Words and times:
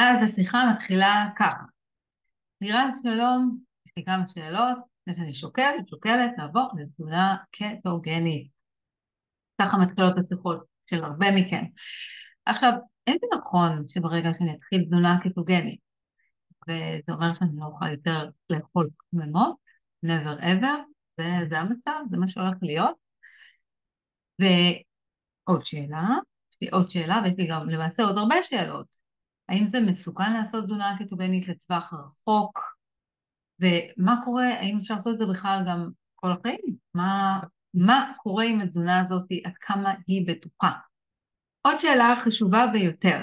אז 0.00 0.30
השיחה 0.30 0.72
מתחילה 0.74 1.26
ככה. 1.36 1.64
לירז 2.60 3.00
שלום, 3.02 3.58
יש 3.86 3.92
לי 3.96 4.04
כמה 4.04 4.28
שאלות, 4.28 4.78
לפני 5.00 5.14
שאני 5.14 5.34
שוקלת, 5.34 5.86
שוקלת, 5.86 6.30
לעבור 6.38 6.68
לתזונה 6.76 7.36
קטוגנית. 7.50 8.50
ככה 9.60 9.78
מתחילות 9.78 10.14
השיחות 10.18 10.64
של 10.90 11.04
הרבה 11.04 11.30
מכן. 11.30 11.64
עכשיו, 12.44 12.72
אין 13.06 13.16
זה 13.20 13.26
נכון 13.38 13.88
שברגע 13.88 14.30
שאני 14.38 14.56
אתחיל 14.56 14.84
תזונה 14.84 15.18
קטוגנית, 15.24 15.80
וזה 16.68 17.12
אומר 17.12 17.34
שאני 17.34 17.50
לא 17.54 17.64
אוכל 17.66 17.88
יותר 17.90 18.30
לאכול 18.50 18.90
פחמימות, 18.98 19.56
never 20.06 20.40
ever, 20.40 20.76
זה, 21.16 21.24
זה 21.50 21.58
המצב, 21.58 22.00
זה 22.10 22.16
מה 22.16 22.28
שהולך 22.28 22.56
להיות. 22.62 22.96
ועוד 24.38 25.64
שאלה, 25.64 26.08
יש 26.52 26.58
לי 26.62 26.68
עוד 26.68 26.90
שאלה 26.90 27.20
ויש 27.24 27.34
לי 27.38 27.46
גם 27.46 27.68
למעשה 27.68 28.02
עוד 28.02 28.18
הרבה 28.18 28.42
שאלות. 28.42 28.99
האם 29.50 29.64
זה 29.64 29.80
מסוכן 29.80 30.32
לעשות 30.32 30.64
תזונה 30.64 30.96
קטוגנית 30.98 31.48
לטווח 31.48 31.92
רחוק? 31.92 32.76
ומה 33.60 34.16
קורה, 34.24 34.48
האם 34.48 34.76
אפשר 34.78 34.94
לעשות 34.94 35.14
את 35.14 35.18
זה 35.18 35.26
בכלל 35.26 35.64
גם 35.68 35.90
כל 36.14 36.32
החיים? 36.32 36.76
מה, 36.94 37.40
מה 37.74 38.12
קורה 38.22 38.44
עם 38.44 38.60
התזונה 38.60 39.00
הזאת, 39.00 39.24
עד 39.44 39.52
כמה 39.60 39.94
היא 40.06 40.26
בטוחה? 40.26 40.72
עוד 41.62 41.78
שאלה 41.78 42.14
חשובה 42.18 42.66
ביותר, 42.72 43.18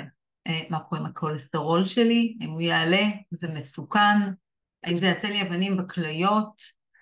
אה, 0.48 0.62
מה 0.70 0.80
קורה 0.80 1.02
עם 1.02 1.08
הכולסטרול 1.08 1.86
שלי? 1.86 2.38
האם 2.42 2.50
הוא 2.50 2.62
יעלה? 2.62 3.04
זה 3.32 3.48
מסוכן? 3.48 4.18
האם 4.84 4.98
זה 4.98 5.06
יעשה 5.06 5.30
לי 5.30 5.42
אבנים 5.42 5.78
בכליות? 5.78 6.62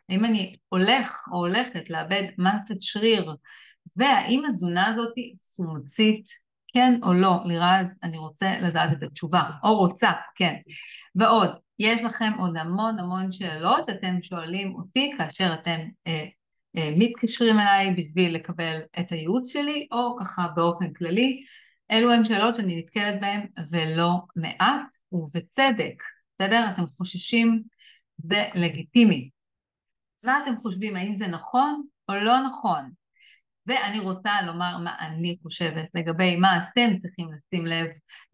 האם 0.09 0.25
אני 0.25 0.55
הולך 0.69 1.23
או 1.31 1.37
הולכת 1.37 1.89
לאבד 1.89 2.23
מסת 2.37 2.81
שריר? 2.81 3.35
והאם 3.95 4.43
התזונה 4.49 4.87
הזאת 4.87 5.13
סומצית 5.37 6.44
כן 6.75 6.99
או 7.03 7.13
לא, 7.13 7.39
לירז, 7.45 7.97
אני 8.03 8.17
רוצה 8.17 8.59
לדעת 8.59 8.97
את 8.97 9.03
התשובה, 9.03 9.43
או 9.63 9.77
רוצה, 9.77 10.11
כן. 10.35 10.55
ועוד, 11.15 11.49
יש 11.79 12.01
לכם 12.01 12.31
עוד 12.37 12.57
המון 12.57 12.99
המון 12.99 13.31
שאלות 13.31 13.85
שאתם 13.85 14.21
שואלים 14.21 14.75
אותי 14.75 15.11
כאשר 15.17 15.53
אתם 15.53 15.79
אה, 16.07 16.25
אה, 16.77 16.93
מתקשרים 16.97 17.59
אליי 17.59 17.93
בשביל 17.93 18.35
לקבל 18.35 18.79
את 18.99 19.11
הייעוץ 19.11 19.53
שלי, 19.53 19.87
או 19.91 20.15
ככה 20.19 20.47
באופן 20.55 20.93
כללי. 20.93 21.43
אלו 21.91 22.11
הן 22.11 22.25
שאלות 22.25 22.55
שאני 22.55 22.79
נתקלת 22.79 23.21
בהן 23.21 23.47
ולא 23.71 24.21
מעט, 24.35 24.95
ובצדק, 25.11 26.03
בסדר? 26.35 26.65
אתם 26.73 26.87
חוששים, 26.87 27.63
זה 28.17 28.43
לגיטימי. 28.55 29.29
אז 30.19 30.25
מה 30.25 30.39
אתם 30.43 30.57
חושבים, 30.57 30.95
האם 30.95 31.13
זה 31.13 31.27
נכון 31.27 31.83
או 32.09 32.13
לא 32.15 32.39
נכון? 32.39 32.91
ואני 33.67 33.99
רוצה 33.99 34.41
לומר 34.41 34.77
מה 34.77 34.95
אני 34.99 35.35
חושבת 35.43 35.89
לגבי 35.93 36.35
מה 36.35 36.57
אתם 36.57 36.97
צריכים 36.97 37.29
לשים 37.31 37.65
לב 37.65 37.87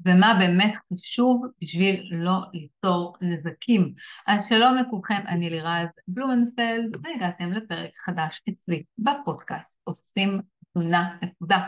ומה 0.05 0.35
באמת 0.39 0.73
חשוב 0.93 1.45
בשביל 1.61 2.07
לא 2.11 2.37
ליצור 2.53 3.13
נזקים. 3.21 3.93
אז 4.27 4.47
שלום 4.49 4.77
לכולכם, 4.77 5.21
אני 5.27 5.49
לירז 5.49 5.87
בלומנפלד 6.07 6.95
והגעתם 7.03 7.51
לפרק 7.51 7.91
חדש 8.05 8.41
אצלי 8.49 8.83
בפודקאסט 8.97 9.79
עושים 9.83 10.41
תזונה 10.71 11.17
נקודה. 11.21 11.67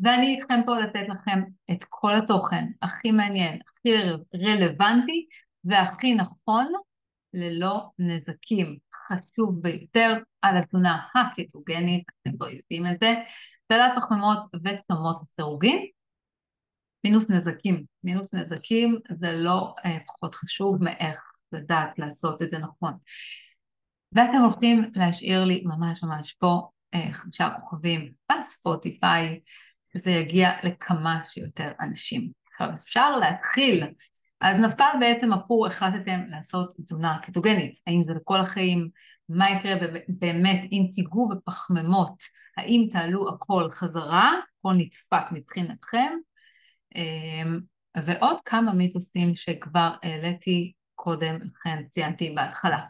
ואני 0.00 0.26
איתכם 0.26 0.60
פה 0.66 0.78
לתת 0.78 1.08
לכם 1.08 1.42
את 1.70 1.84
כל 1.88 2.16
התוכן 2.16 2.64
הכי 2.82 3.10
מעניין, 3.10 3.58
הכי 3.68 3.90
רלוונטי 4.34 5.26
והכי 5.64 6.14
נכון 6.14 6.66
ללא 7.34 7.90
נזקים. 7.98 8.78
חשוב 9.08 9.62
ביותר 9.62 10.18
על 10.42 10.56
התזונה 10.56 11.06
הקטוגנית, 11.14 12.04
אתם 12.22 12.36
כבר 12.36 12.48
יודעים 12.48 12.86
את 12.86 12.98
זה, 13.00 13.14
סלט 13.72 13.92
פחמימות 13.96 14.38
וצומות 14.64 15.16
הסירוגין, 15.22 15.86
מינוס 17.04 17.30
נזקים. 17.30 17.84
מינוס 18.04 18.34
נזקים 18.34 18.98
זה 19.10 19.32
לא 19.32 19.74
אה, 19.84 19.98
פחות 20.06 20.34
חשוב 20.34 20.84
מאיך 20.84 21.24
לדעת 21.52 21.98
לעשות 21.98 22.42
את 22.42 22.50
זה 22.50 22.58
נכון. 22.58 22.92
ואתם 24.12 24.38
הולכים 24.42 24.90
להשאיר 24.94 25.44
לי 25.44 25.62
ממש 25.64 26.02
ממש 26.02 26.32
פה 26.32 26.68
אה, 26.94 27.12
חמישה 27.12 27.50
כוכבים 27.60 28.12
בספוטיפיי, 28.32 29.40
שזה 29.92 30.10
יגיע 30.10 30.50
לכמה 30.64 31.20
שיותר 31.26 31.72
אנשים. 31.80 32.30
עכשיו 32.52 32.74
אפשר 32.74 33.16
להתחיל 33.16 33.84
אז 34.40 34.56
נפל 34.56 34.90
בעצם 35.00 35.32
הפור, 35.32 35.66
החלטתם 35.66 36.20
לעשות 36.30 36.74
תזונה 36.82 37.18
קטוגנית. 37.22 37.78
האם 37.86 38.02
זה 38.04 38.14
לכל 38.14 38.40
החיים? 38.40 38.88
מה 39.28 39.50
יקרה 39.50 39.74
באמת 40.08 40.60
אם 40.72 40.86
תיגעו 40.92 41.28
בפחמימות? 41.28 42.22
האם 42.56 42.88
תעלו 42.90 43.28
הכל 43.28 43.70
חזרה? 43.70 44.32
הכל 44.58 44.72
נדפק 44.72 45.32
מבחינתכם? 45.32 46.12
אמ, 46.96 47.60
ועוד 47.96 48.40
כמה 48.44 48.72
מיתוסים 48.72 49.34
שכבר 49.34 49.90
העליתי 50.02 50.72
קודם 50.94 51.36
לכן, 51.36 51.84
ציינתי 51.90 52.30
בהתחלה. 52.30 52.84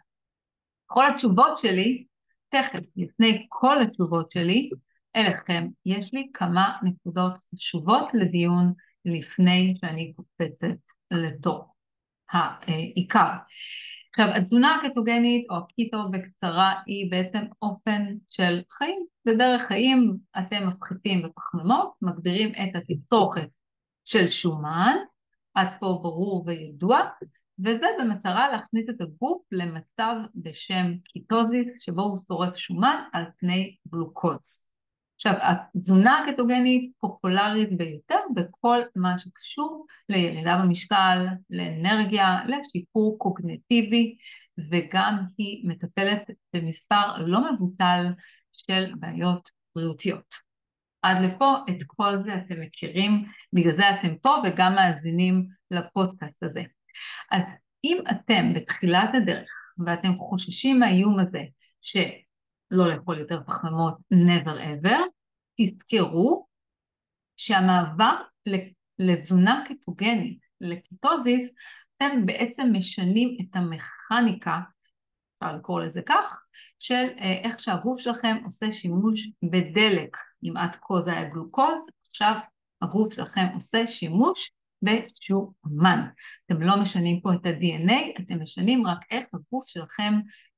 כל 0.87 1.07
התשובות 1.07 1.59
שלי, 1.59 2.05
תכף, 2.49 2.81
לפני 2.97 3.47
כל 3.49 3.83
התשובות 3.83 4.31
שלי, 4.31 4.71
אליכם, 5.17 5.67
יש 5.87 6.15
לי 6.15 6.31
כמה 6.35 6.73
נקודות 6.83 7.39
חשובות 7.39 8.09
לדיון 8.15 8.73
לפני 9.05 9.75
שאני 9.81 10.13
קופצת 10.17 10.98
לתוך 11.11 11.75
העיקר. 12.31 13.33
עכשיו, 14.11 14.35
התזונה 14.35 14.75
הקטוגנית 14.75 15.47
או 15.51 15.57
ה 15.57 15.65
keto 15.65 15.99
בקצרה 16.11 16.75
היא 16.87 17.11
בעצם 17.11 17.45
אופן 17.63 18.07
של 18.29 18.61
חיים. 18.71 19.07
בדרך 19.27 19.63
חיים 19.63 20.17
אתם 20.39 20.67
מפחיתים 20.69 21.23
בפחמימות, 21.23 21.93
מגבירים 22.03 22.49
את 22.49 22.77
התצרוכת 22.77 23.49
של 24.05 24.31
שומן, 24.31 24.97
עד 25.55 25.69
פה 25.81 25.99
ברור 26.03 26.45
וידוע, 26.47 27.01
וזה 27.59 27.87
במטרה 28.01 28.49
להכניס 28.49 28.89
את 28.91 29.01
הגוף 29.01 29.43
למצב 29.53 30.17
בשם 30.35 30.93
ketosis, 31.05 31.67
שבו 31.79 32.03
הוא 32.03 32.19
שורף 32.29 32.57
שומן 32.57 33.03
על 33.13 33.25
פני 33.39 33.77
גלוקוז. 33.89 34.68
עכשיו, 35.19 35.35
התזונה 35.41 36.19
הקטוגנית 36.19 36.93
פופולרית 37.01 37.77
ביותר 37.77 38.19
בכל 38.35 38.79
מה 38.97 39.19
שקשור 39.19 39.87
לירידה 40.09 40.59
במשקל, 40.63 41.27
לאנרגיה, 41.51 42.39
לשיפור 42.47 43.19
קוגנטיבי, 43.19 44.17
וגם 44.71 45.19
היא 45.39 45.69
מטפלת 45.69 46.23
במספר 46.55 47.17
לא 47.27 47.53
מבוטל 47.53 48.07
של 48.53 48.95
בעיות 48.99 49.49
בריאותיות. 49.75 50.35
עד 51.03 51.23
לפה 51.23 51.57
את 51.71 51.83
כל 51.87 52.13
זה 52.25 52.35
אתם 52.35 52.61
מכירים, 52.61 53.25
בגלל 53.53 53.73
זה 53.73 53.91
אתם 53.91 54.17
פה 54.23 54.37
וגם 54.45 54.75
מאזינים 54.75 55.49
לפודקאסט 55.71 56.43
הזה. 56.43 56.63
אז 57.31 57.45
אם 57.85 57.99
אתם 58.11 58.55
בתחילת 58.55 59.11
הדרך 59.15 59.51
ואתם 59.87 60.17
חוששים 60.17 60.79
מהאיום 60.79 61.19
הזה, 61.19 61.43
ש... 61.81 61.97
לא 62.71 62.89
לאכול 62.89 63.19
יותר 63.19 63.41
פחמימות 63.47 63.99
never 64.15 64.59
ever, 64.59 64.97
תזכרו 65.61 66.47
שהמעבר 67.37 68.17
לתזונה 68.99 69.65
קטוגנית, 69.69 70.39
לקיטוזיס, 70.61 71.51
אתם 71.97 72.27
בעצם 72.27 72.71
משנים 72.73 73.37
את 73.41 73.57
המכניקה, 73.57 74.61
אפשר 75.39 75.57
לקרוא 75.57 75.81
לזה 75.81 76.03
כך, 76.07 76.41
של 76.79 77.07
אה, 77.19 77.41
איך 77.45 77.61
שהגוף 77.61 78.01
שלכם 78.01 78.37
עושה 78.45 78.73
שימוש 78.73 79.29
בדלק. 79.43 80.17
אם 80.43 80.57
עד 80.57 80.77
כה 80.77 80.95
זה 81.05 81.13
היה 81.13 81.25
גלוקוז, 81.25 81.89
עכשיו 82.07 82.35
הגוף 82.83 83.15
שלכם 83.15 83.47
עושה 83.55 83.87
שימוש 83.87 84.51
בשומן. 84.83 86.09
אתם 86.47 86.63
לא 86.63 86.81
משנים 86.81 87.21
פה 87.21 87.35
את 87.35 87.47
ה-DNA, 87.47 88.23
אתם 88.23 88.43
משנים 88.43 88.87
רק 88.87 88.99
איך 89.11 89.27
הגוף 89.35 89.69
שלכם 89.69 90.13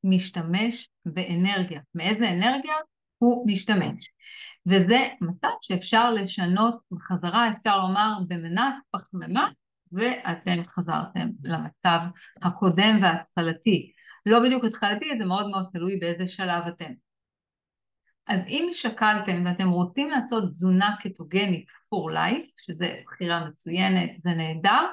משתמש 0.04 0.88
באנרגיה. 1.06 1.80
מאיזה 1.94 2.30
אנרגיה 2.30 2.74
הוא 3.18 3.46
משתמש. 3.46 4.10
וזה 4.66 5.08
מצב 5.20 5.48
שאפשר 5.62 6.10
לשנות 6.10 6.80
בחזרה, 6.90 7.48
אפשר 7.48 7.76
לומר 7.76 8.12
במנת 8.28 8.74
פחמימה, 8.90 9.48
ואתם 9.92 10.64
חזרתם 10.64 11.28
למצב 11.42 12.00
הקודם 12.42 12.98
וההתחלתי. 13.02 13.92
לא 14.26 14.40
בדיוק 14.40 14.64
התחלתי, 14.64 15.06
זה 15.18 15.24
מאוד 15.24 15.50
מאוד 15.50 15.66
תלוי 15.72 15.96
באיזה 15.96 16.26
שלב 16.26 16.62
אתם. 16.66 16.92
אז 18.26 18.44
אם 18.46 18.68
שקלתם 18.72 19.42
ואתם 19.44 19.68
רוצים 19.68 20.10
לעשות 20.10 20.52
תזונה 20.52 20.96
קטוגנית 21.02 21.68
for 21.68 22.12
life, 22.14 22.52
שזה 22.56 22.94
בחירה 23.06 23.48
מצוינת, 23.48 24.10
זה 24.24 24.30
נהדר, 24.30 24.86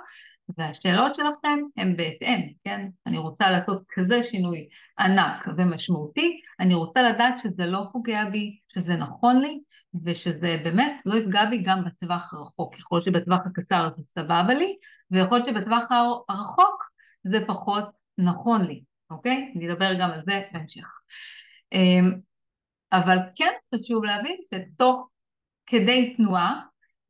והשאלות 0.57 1.15
שלכם 1.15 1.59
הן 1.77 1.97
בהתאם, 1.97 2.41
כן? 2.63 2.87
אני 3.05 3.17
רוצה 3.17 3.51
לעשות 3.51 3.83
כזה 3.93 4.23
שינוי 4.23 4.67
ענק 4.99 5.47
ומשמעותי, 5.57 6.41
אני 6.59 6.73
רוצה 6.73 7.01
לדעת 7.01 7.39
שזה 7.39 7.65
לא 7.65 7.83
פוגע 7.91 8.25
בי, 8.25 8.57
שזה 8.73 8.95
נכון 8.95 9.41
לי, 9.41 9.59
ושזה 10.03 10.57
באמת 10.63 11.01
לא 11.05 11.15
יפגע 11.15 11.45
בי 11.45 11.57
גם 11.57 11.83
בטווח 11.83 12.33
הרחוק. 12.33 12.79
יכול 12.79 12.95
להיות 12.95 13.05
שבטווח 13.05 13.39
הקצר 13.45 13.89
זה 13.89 14.03
סבבה 14.03 14.53
לי, 14.53 14.75
ויכול 15.11 15.37
להיות 15.37 15.45
שבטווח 15.45 15.83
הרחוק 16.29 16.83
זה 17.23 17.37
פחות 17.47 17.85
נכון 18.17 18.65
לי, 18.65 18.83
אוקיי? 19.09 19.51
נדבר 19.55 19.93
גם 19.99 20.11
על 20.11 20.21
זה 20.25 20.41
בהמשך. 20.53 20.87
אמ, 21.73 22.11
אבל 22.91 23.17
כן 23.35 23.51
חשוב 23.75 24.03
להבין 24.03 24.37
שתוך 24.53 25.09
כדי 25.65 26.13
תנועה, 26.17 26.61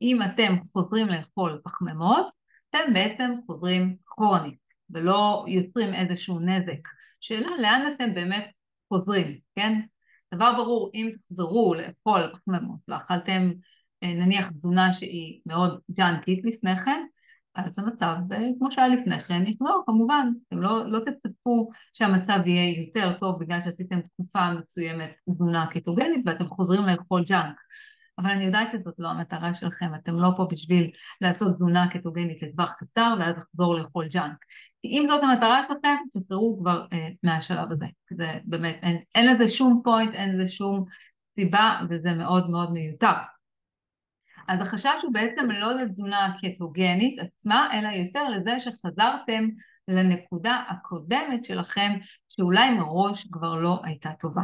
אם 0.02 0.18
אתם 0.22 0.56
חוזרים 0.72 1.06
לאכול 1.06 1.60
פחמימות, 1.64 2.37
אתם 2.70 2.92
בעצם 2.94 3.34
חוזרים 3.46 3.96
כרונית 4.06 4.58
ולא 4.90 5.44
יוצרים 5.48 5.94
איזשהו 5.94 6.40
נזק. 6.40 6.88
שאלה 7.20 7.50
לאן 7.62 7.92
אתם 7.94 8.14
באמת 8.14 8.50
חוזרים, 8.88 9.38
כן? 9.56 9.80
דבר 10.34 10.52
ברור, 10.56 10.90
אם 10.94 11.10
תחזרו 11.20 11.74
לאכול 11.74 12.32
פחמימות 12.34 12.80
ואכלתם 12.88 13.50
אה, 14.02 14.14
נניח 14.14 14.50
תזונה 14.50 14.92
שהיא 14.92 15.40
מאוד 15.46 15.80
ג'אנקית 15.90 16.44
לפני 16.44 16.76
כן, 16.84 17.06
אז 17.54 17.78
המצב, 17.78 18.16
אה, 18.32 18.48
כמו 18.58 18.70
שהיה 18.70 18.88
לפני 18.88 19.20
כן, 19.20 19.46
יחזור 19.46 19.82
כמובן. 19.86 20.28
אתם 20.48 20.58
לא, 20.58 20.90
לא 20.90 21.00
תצפו 21.00 21.70
שהמצב 21.92 22.38
יהיה 22.46 22.80
יותר 22.80 23.18
טוב 23.20 23.40
בגלל 23.40 23.60
שעשיתם 23.64 24.00
תקופה 24.00 24.52
מסוימת 24.52 25.10
תזונה 25.30 25.66
קטוגנית 25.66 26.22
ואתם 26.26 26.48
חוזרים 26.48 26.82
לאכול 26.82 27.24
ג'אנק. 27.26 27.56
אבל 28.18 28.30
אני 28.30 28.44
יודעת 28.44 28.70
שזאת 28.72 28.94
לא 28.98 29.08
המטרה 29.08 29.54
שלכם, 29.54 29.94
אתם 29.94 30.14
לא 30.14 30.28
פה 30.36 30.46
בשביל 30.52 30.90
לעשות 31.20 31.54
תזונה 31.54 31.90
קטוגנית 31.90 32.42
לטווח 32.42 32.72
קצר 32.78 33.14
ואז 33.20 33.36
לחזור 33.36 33.74
לאכול 33.74 34.08
ג'אנק. 34.08 34.44
כי 34.82 34.88
אם 34.88 35.04
זאת 35.06 35.22
המטרה 35.22 35.62
שלכם, 35.62 35.96
תעצרו 36.12 36.58
כבר 36.60 36.86
אה, 36.92 37.08
מהשלב 37.22 37.72
הזה. 37.72 37.86
זה 38.10 38.38
באמת, 38.44 38.78
אין, 38.82 38.98
אין 39.14 39.34
לזה 39.34 39.48
שום 39.48 39.80
point, 39.84 40.14
אין 40.14 40.34
לזה 40.34 40.48
שום 40.48 40.84
סיבה, 41.34 41.80
וזה 41.90 42.14
מאוד 42.14 42.50
מאוד 42.50 42.72
מיותר. 42.72 43.12
אז 44.48 44.60
החשש 44.60 45.02
הוא 45.02 45.12
בעצם 45.12 45.50
לא 45.50 45.72
לתזונה 45.72 46.26
הקטוגנית 46.26 47.18
עצמה, 47.18 47.68
אלא 47.72 47.88
יותר 47.88 48.28
לזה 48.28 48.60
שחזרתם 48.60 49.48
לנקודה 49.88 50.62
הקודמת 50.68 51.44
שלכם, 51.44 51.92
שאולי 52.28 52.70
מראש 52.70 53.26
כבר 53.32 53.54
לא 53.54 53.80
הייתה 53.84 54.12
טובה. 54.20 54.42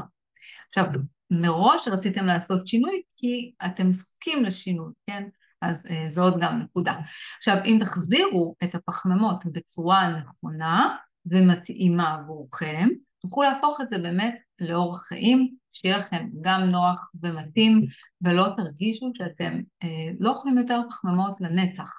עכשיו, 0.69 0.85
מראש 1.31 1.89
רציתם 1.89 2.25
לעשות 2.25 2.67
שינוי 2.67 3.03
כי 3.13 3.53
אתם 3.67 3.93
זקוקים 3.93 4.45
לשינוי, 4.45 4.93
כן? 5.07 5.25
אז 5.63 5.87
אה, 5.87 6.05
זו 6.09 6.23
עוד 6.23 6.35
גם 6.41 6.59
נקודה. 6.59 6.95
עכשיו, 7.39 7.57
אם 7.65 7.79
תחזירו 7.81 8.55
את 8.65 8.75
הפחמימות 8.75 9.47
בצורה 9.47 10.09
נכונה 10.09 10.97
ומתאימה 11.27 12.15
עבורכם, 12.15 12.89
תוכלו 13.21 13.43
להפוך 13.43 13.81
את 13.81 13.91
זה 13.91 13.99
באמת 13.99 14.35
לאורח 14.61 15.03
חיים, 15.03 15.55
שיהיה 15.73 15.97
לכם 15.97 16.29
גם 16.41 16.61
נוח 16.61 17.11
ומתאים, 17.23 17.87
ולא 18.23 18.47
תרגישו 18.57 19.11
שאתם 19.15 19.61
אה, 19.83 19.89
לא 20.21 20.31
אוכלים 20.31 20.59
יותר 20.59 20.81
פחמימות 20.89 21.41
לנצח. 21.41 21.91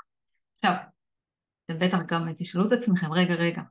עכשיו, 0.56 0.75
אתם 1.66 1.80
בטח 1.80 2.00
גם 2.07 2.33
תשאלו 2.38 2.68
את 2.68 2.72
עצמכם, 2.72 3.13
רגע, 3.13 3.33
רגע, 3.33 3.62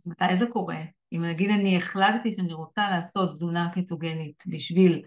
אז 0.00 0.08
מתי 0.08 0.36
זה 0.36 0.46
קורה? 0.46 0.76
אם 1.12 1.24
נגיד 1.24 1.50
אני 1.50 1.76
החלטתי 1.76 2.34
שאני 2.36 2.52
רוצה 2.52 2.90
לעשות 2.90 3.34
תזונה 3.34 3.68
קטוגנית 3.74 4.42
בשביל 4.46 5.02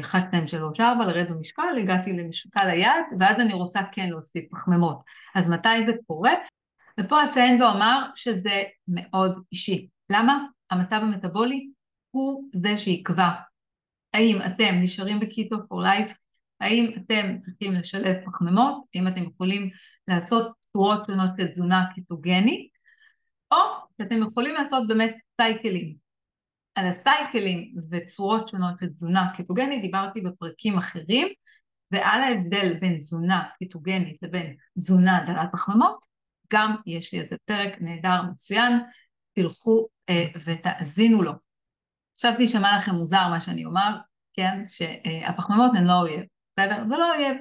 1, 0.00 0.24
2, 0.28 0.46
3, 0.46 0.80
4, 0.80 1.04
לרדת 1.06 1.30
במשקל, 1.30 1.78
הגעתי 1.80 2.12
למשקל 2.12 2.66
היעד, 2.66 3.04
ואז 3.18 3.40
אני 3.40 3.52
רוצה 3.52 3.80
כן 3.92 4.08
להוסיף 4.08 4.44
פחמימות. 4.50 5.02
אז 5.34 5.48
מתי 5.48 5.86
זה 5.86 5.92
קורה? 6.06 6.32
ופה 7.00 7.22
הסיין 7.22 7.62
ואומר 7.62 8.06
שזה 8.14 8.62
מאוד 8.88 9.38
אישי. 9.52 9.88
למה? 10.10 10.44
המצב 10.70 11.00
המטבולי 11.02 11.68
הוא 12.10 12.48
זה 12.54 12.76
שיקבע 12.76 13.28
האם 14.14 14.38
אתם 14.46 14.74
נשארים 14.80 15.20
בקיטו 15.20 15.56
for 15.56 15.84
life, 15.84 16.14
האם 16.60 16.92
אתם 16.96 17.38
צריכים 17.40 17.72
לשלב 17.72 18.16
פחמימות, 18.26 18.84
האם 18.94 19.08
אתם 19.08 19.22
יכולים 19.22 19.70
לעשות 20.08 20.52
צורות 20.72 21.06
שונות 21.06 21.30
של 21.36 21.48
תזונה 21.48 21.84
קיטוגנית, 21.94 22.73
או 23.54 23.86
שאתם 24.02 24.22
יכולים 24.22 24.54
לעשות 24.54 24.88
באמת 24.88 25.16
סייקלים. 25.40 25.94
על 26.74 26.86
הסייקלים 26.86 27.74
וצורות 27.90 28.48
שונות 28.48 28.74
של 28.80 28.86
תזונה 28.86 29.32
קיטוגנית 29.36 29.82
דיברתי 29.82 30.20
בפרקים 30.20 30.78
אחרים, 30.78 31.28
ועל 31.90 32.20
ההבדל 32.22 32.74
בין 32.80 32.98
תזונה 32.98 33.42
קיטוגנית 33.58 34.22
לבין 34.22 34.56
תזונה 34.78 35.24
דלת 35.26 35.48
פחמימות, 35.52 36.04
גם 36.52 36.74
יש 36.86 37.12
לי 37.12 37.20
איזה 37.20 37.36
פרק 37.44 37.76
נהדר 37.80 38.22
מצוין, 38.22 38.72
תלכו 39.32 39.88
אה, 40.08 40.26
ותאזינו 40.44 41.22
לו. 41.22 41.32
חשבתי 42.18 42.46
שישמע 42.46 42.78
לכם 42.78 42.94
מוזר 42.94 43.28
מה 43.28 43.40
שאני 43.40 43.64
אומר, 43.64 43.96
כן, 44.32 44.62
שהפחמימות 44.66 45.70
הן 45.76 45.84
לא 45.84 46.00
אויב, 46.00 46.24
בסדר? 46.52 46.84
זה 46.88 46.96
לא 46.96 47.14
אויב. 47.14 47.36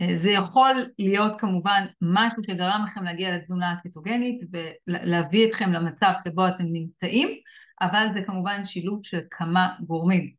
אה, 0.00 0.16
זה 0.16 0.30
יכול 0.30 0.74
להיות 0.98 1.40
כמובן 1.40 1.86
משהו 2.00 2.42
שגרם 2.46 2.84
לכם 2.86 3.04
להגיע 3.04 3.36
לתזונה 3.36 3.72
הקטוגנית 3.72 4.40
ולהביא 4.52 5.48
אתכם 5.48 5.72
למצב 5.72 6.12
שבו 6.24 6.48
אתם 6.48 6.64
נמצאים, 6.64 7.28
אבל 7.80 8.06
זה 8.14 8.22
כמובן 8.26 8.64
שילוב 8.64 9.04
של 9.04 9.20
כמה 9.30 9.68
גורמים. 9.86 10.32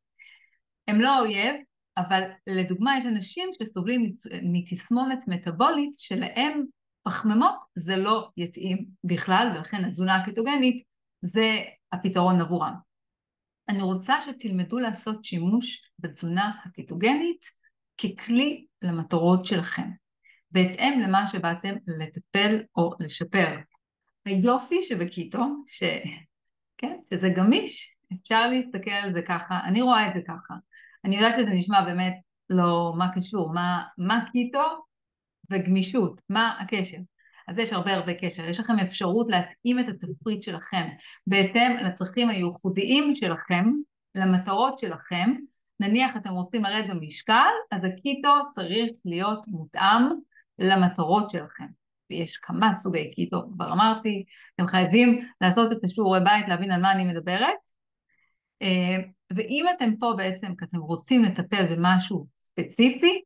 הם 0.87 1.01
לא 1.01 1.19
אויב, 1.19 1.55
אבל 1.97 2.21
לדוגמה 2.47 2.97
יש 2.97 3.05
אנשים 3.05 3.49
שסובלים 3.61 4.13
מתסמונת 4.43 5.27
מטאבולית 5.27 5.99
שלהם 5.99 6.63
פחמימות 7.03 7.55
זה 7.75 7.95
לא 7.95 8.29
יתאים 8.37 8.85
בכלל, 9.03 9.51
ולכן 9.55 9.85
התזונה 9.85 10.15
הקטוגנית 10.15 10.83
זה 11.21 11.59
הפתרון 11.91 12.41
עבורם. 12.41 12.73
אני 13.69 13.81
רוצה 13.81 14.21
שתלמדו 14.21 14.79
לעשות 14.79 15.25
שימוש 15.25 15.91
בתזונה 15.99 16.51
הקטוגנית 16.65 17.60
ככלי 18.01 18.65
למטרות 18.81 19.45
שלכם, 19.45 19.89
בהתאם 20.51 20.99
למה 21.03 21.27
שבאתם 21.27 21.75
לטפל 21.87 22.61
או 22.75 22.93
לשפר. 22.99 23.57
היופי 24.25 24.83
שבקיטו, 24.83 25.45
ש... 25.67 25.83
כן, 26.77 26.97
שזה 27.13 27.29
גמיש, 27.29 27.95
אפשר 28.13 28.47
להסתכל 28.47 28.91
על 28.91 29.13
זה 29.13 29.21
ככה, 29.21 29.59
אני 29.63 29.81
רואה 29.81 30.07
את 30.07 30.13
זה 30.15 30.21
ככה. 30.27 30.53
אני 31.05 31.15
יודעת 31.15 31.35
שזה 31.35 31.49
נשמע 31.49 31.85
באמת 31.85 32.13
לא 32.49 32.93
מה 32.97 33.07
קשור, 33.15 33.53
מה, 33.53 33.83
מה 33.97 34.25
קיטו 34.31 34.85
וגמישות, 35.51 36.21
מה 36.29 36.57
הקשר? 36.59 36.97
אז 37.47 37.57
יש 37.57 37.73
הרבה 37.73 37.93
הרבה 37.93 38.13
קשר, 38.13 38.43
יש 38.49 38.59
לכם 38.59 38.79
אפשרות 38.79 39.27
להתאים 39.29 39.79
את 39.79 39.85
התפריט 39.89 40.41
שלכם 40.43 40.87
בהתאם 41.27 41.77
לצרכים 41.83 42.29
הייחודיים 42.29 43.15
שלכם, 43.15 43.65
למטרות 44.15 44.79
שלכם, 44.79 45.35
נניח 45.81 46.17
אתם 46.17 46.29
רוצים 46.29 46.63
לרדת 46.63 46.89
במשקל, 46.89 47.49
אז 47.71 47.83
ה 47.83 47.92
keto 47.92 48.29
צריך 48.49 48.91
להיות 49.05 49.47
מותאם 49.47 50.03
למטרות 50.59 51.29
שלכם. 51.29 51.65
ויש 52.09 52.37
כמה 52.37 52.75
סוגי 52.75 53.11
keto, 53.11 53.43
כבר 53.53 53.73
אמרתי, 53.73 54.23
אתם 54.55 54.67
חייבים 54.67 55.27
לעשות 55.41 55.71
את 55.71 55.83
השיעורי 55.83 56.19
בית, 56.23 56.47
להבין 56.47 56.71
על 56.71 56.81
מה 56.81 56.91
אני 56.91 57.05
מדברת. 57.05 57.57
אה, 58.61 58.97
ואם 59.35 59.65
אתם 59.75 59.95
פה 59.95 60.13
בעצם, 60.17 60.55
כי 60.55 60.65
אתם 60.65 60.77
רוצים 60.77 61.23
לטפל 61.23 61.75
במשהו 61.75 62.27
ספציפי, 62.41 63.21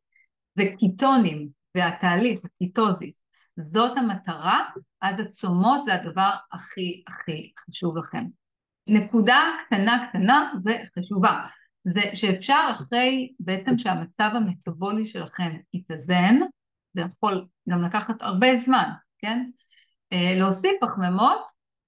וקטונים 0.58 1.48
והתהליך, 1.76 2.42
ה 2.46 2.54
ketosis, 2.54 3.24
זאת 3.58 3.98
המטרה, 3.98 4.70
אז 5.02 5.20
הצומות 5.20 5.86
זה 5.86 5.94
הדבר 5.94 6.32
הכי 6.52 7.04
הכי 7.08 7.52
חשוב 7.60 7.98
לכם. 7.98 8.26
נקודה 8.88 9.40
קטנה 9.66 10.08
קטנה 10.10 10.52
וחשובה, 10.66 11.48
זה 11.86 12.02
שאפשר 12.14 12.68
אחרי 12.72 13.34
בעצם 13.40 13.78
שהמצב 13.78 14.30
המטבולי 14.36 15.06
שלכם 15.06 15.58
יתאזן, 15.74 16.36
זה 16.94 17.02
יכול 17.02 17.48
גם 17.70 17.84
לקחת 17.84 18.22
הרבה 18.22 18.48
זמן, 18.66 18.90
כן? 19.20 19.50
אה, 20.14 20.36
להוסיף 20.36 20.72
פחמימות 20.82 21.42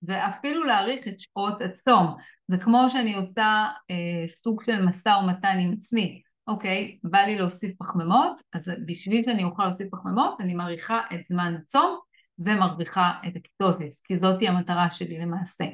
ואפילו 0.04 0.64
להאריך 0.64 1.08
את 1.08 1.20
שעות 1.20 1.62
הצום. 1.62 2.16
זה 2.48 2.58
כמו 2.58 2.90
שאני 2.90 3.16
עושה 3.16 3.68
אה, 3.92 4.28
סוג 4.28 4.64
של 4.64 4.86
משא 4.86 5.10
ומתן 5.10 5.58
עם 5.60 5.74
עצמי. 5.78 6.22
אוקיי, 6.48 6.98
בא 7.04 7.20
לי 7.20 7.38
להוסיף 7.38 7.76
פחמימות, 7.80 8.42
אז 8.54 8.72
בשביל 8.86 9.24
שאני 9.24 9.44
אוכל 9.44 9.64
להוסיף 9.64 9.88
פחמימות, 9.92 10.42
אני 10.42 10.54
מעריכה 10.54 11.02
את 11.14 11.28
זמן 11.28 11.56
הצום 11.60 12.00
ומרוויחה 12.40 13.14
את 13.28 13.36
ה 13.36 13.43
ketosis, 13.43 14.02
כי 14.02 14.18
זאתי 14.18 14.48
המטרה 14.48 14.92
שלי 14.92 15.20
למעשה. 15.20 15.66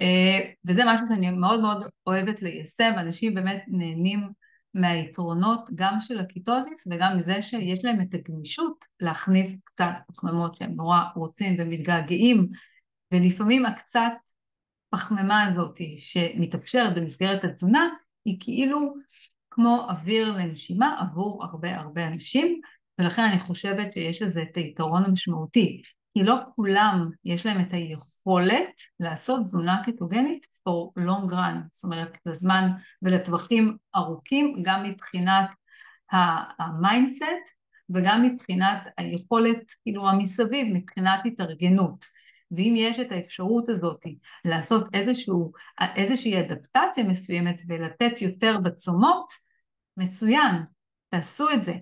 אה, 0.00 0.50
וזה 0.66 0.82
משהו 0.86 1.06
שאני 1.08 1.30
מאוד 1.30 1.60
מאוד 1.60 1.84
אוהבת 2.06 2.42
ליישם, 2.42 2.92
אנשים 2.98 3.34
באמת 3.34 3.64
נהנים 3.68 4.28
מהיתרונות 4.74 5.70
גם 5.74 5.96
של 6.00 6.18
ה 6.18 6.27
ketosis 6.27 6.86
וגם 6.90 7.18
מזה 7.18 7.42
שיש 7.42 7.84
להם 7.84 8.00
את 8.00 8.14
הגמישות 8.14 8.84
להכניס 9.00 9.56
קצת 9.64 9.92
פחמימות 10.12 10.56
שהם 10.56 10.72
נורא 10.74 11.00
רוצים 11.16 11.56
ומתגעגעים, 11.58 12.48
ולפעמים 13.12 13.66
הקצת 13.66 14.12
פחמימה 14.90 15.44
הזאת 15.44 15.78
שמתאפשרת 15.96 16.94
במסגרת 16.94 17.44
התזונה 17.44 17.88
היא 18.24 18.36
כאילו 18.40 18.94
כמו 19.50 19.86
אוויר 19.88 20.32
לנשימה 20.32 20.96
עבור 20.98 21.44
הרבה 21.44 21.76
הרבה 21.76 22.06
אנשים, 22.06 22.60
ולכן 22.98 23.22
אני 23.22 23.38
חושבת 23.38 23.92
שיש 23.92 24.22
לזה 24.22 24.42
את 24.42 24.56
היתרון 24.56 25.04
המשמעותי. 25.04 25.82
כי 26.16 26.24
לא 26.24 26.36
כולם 26.54 27.10
יש 27.24 27.46
להם 27.46 27.60
את 27.60 27.72
היכולת 27.72 28.70
לעשות 29.00 29.46
תזונה 29.46 29.82
קטוגנית 29.86 30.46
for 30.68 31.00
long 31.00 31.30
run, 31.32 31.56
זאת 31.72 31.84
אומרת 31.84 32.18
לזמן 32.26 32.70
ולטווחים 33.02 33.76
ארוכים, 33.96 34.62
גם 34.62 34.82
מבחינת 34.82 35.50
ה 36.58 36.66
mindset 36.66 37.22
וגם 37.90 38.22
מבחינת 38.22 38.88
היכולת, 38.98 39.72
כאילו 39.82 40.08
המסביב, 40.08 40.66
מבחינת 40.72 41.20
התארגנות. 41.24 42.04
ואם 42.50 42.74
יש 42.76 42.98
את 42.98 43.12
האפשרות 43.12 43.68
הזאת 43.68 44.00
לעשות 44.44 44.86
איזשהו, 44.94 45.52
איזושהי 45.96 46.40
אדפטציה 46.40 47.04
מסוימת 47.04 47.62
ולתת 47.68 48.22
יותר 48.22 48.58
בצומות, 48.58 49.32
מצוין, 49.96 50.54
תעשו 51.08 51.50
את 51.50 51.64
זה. 51.64 51.72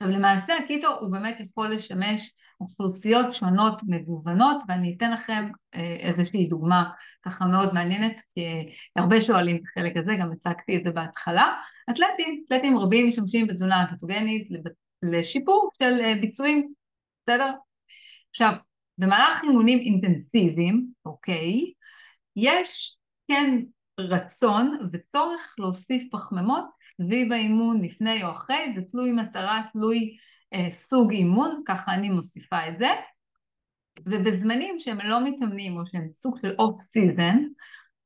עכשיו 0.00 0.14
למעשה 0.14 0.56
הקיטו 0.56 0.98
הוא 1.00 1.12
באמת 1.12 1.36
יכול 1.40 1.74
לשמש 1.74 2.32
אוכלוסיות 2.60 3.34
שונות 3.34 3.82
מגוונות 3.86 4.62
ואני 4.68 4.94
אתן 4.96 5.12
לכם 5.12 5.50
אה, 5.74 5.96
איזושהי 6.00 6.46
דוגמה 6.46 6.90
ככה 7.22 7.46
מאוד 7.46 7.74
מעניינת 7.74 8.20
כי 8.34 8.66
הרבה 8.96 9.20
שואלים 9.20 9.56
את 9.56 9.62
החלק 9.64 9.96
הזה, 9.96 10.14
גם 10.20 10.32
הצגתי 10.32 10.76
את 10.76 10.84
זה 10.84 10.90
בהתחלה. 10.90 11.60
אתלטים, 11.90 12.42
אתלטים 12.46 12.78
רבים 12.78 13.08
משתמשים 13.08 13.46
בתזונה 13.46 13.82
הקטוגנית 13.82 14.48
לשיפור 15.02 15.70
של 15.78 16.00
אה, 16.00 16.14
ביצועים, 16.20 16.72
בסדר? 17.22 17.52
עכשיו, 18.30 18.52
במהלך 18.98 19.42
אימונים 19.42 19.78
אינטנסיביים, 19.78 20.86
אוקיי, 21.04 21.72
יש 22.36 22.96
כן 23.28 23.60
רצון 24.00 24.78
וצורך 24.92 25.54
להוסיף 25.58 26.08
פחמימות 26.12 26.64
סביב 27.02 27.32
האימון 27.32 27.82
לפני 27.82 28.24
או 28.24 28.30
אחרי, 28.30 28.72
זה 28.74 28.82
תלוי 28.82 29.12
מטרה, 29.12 29.62
תלוי 29.72 30.16
אה, 30.54 30.70
סוג 30.70 31.10
אימון, 31.10 31.62
ככה 31.66 31.94
אני 31.94 32.10
מוסיפה 32.10 32.68
את 32.68 32.78
זה. 32.78 32.88
ובזמנים 34.06 34.80
שהם 34.80 34.98
לא 35.00 35.24
מתאמנים 35.24 35.76
או 35.76 35.86
שהם 35.86 36.08
סוג 36.12 36.38
של 36.42 36.54
off 36.58 36.82
season, 36.82 37.38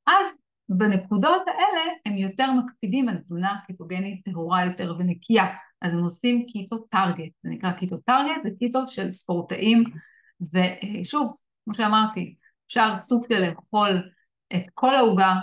אז 0.07 0.27
בנקודות 0.69 1.43
האלה 1.47 1.93
הם 2.07 2.13
יותר 2.19 2.53
מקפידים 2.53 3.09
על 3.09 3.19
תזונה 3.19 3.57
קטוגנית 3.69 4.25
טהורה 4.25 4.65
יותר 4.65 4.95
ונקייה, 4.99 5.45
אז 5.83 5.93
הם 5.93 5.99
עושים 5.99 6.47
keto 6.49 6.79
target, 6.79 7.33
זה 7.43 7.51
נקרא 7.51 7.73
keto 7.73 7.97
target, 7.97 8.43
זה 8.43 8.51
keto 8.59 8.88
של 8.89 9.13
ספורטאים, 9.13 9.85
ושוב, 10.41 11.37
כמו 11.65 11.75
שאמרתי, 11.75 12.35
אפשר 12.67 12.97
סוג 12.97 13.27
של 13.29 13.39
לאכול 13.39 14.03
את 14.55 14.65
כל 14.75 14.95
העוגה 14.95 15.35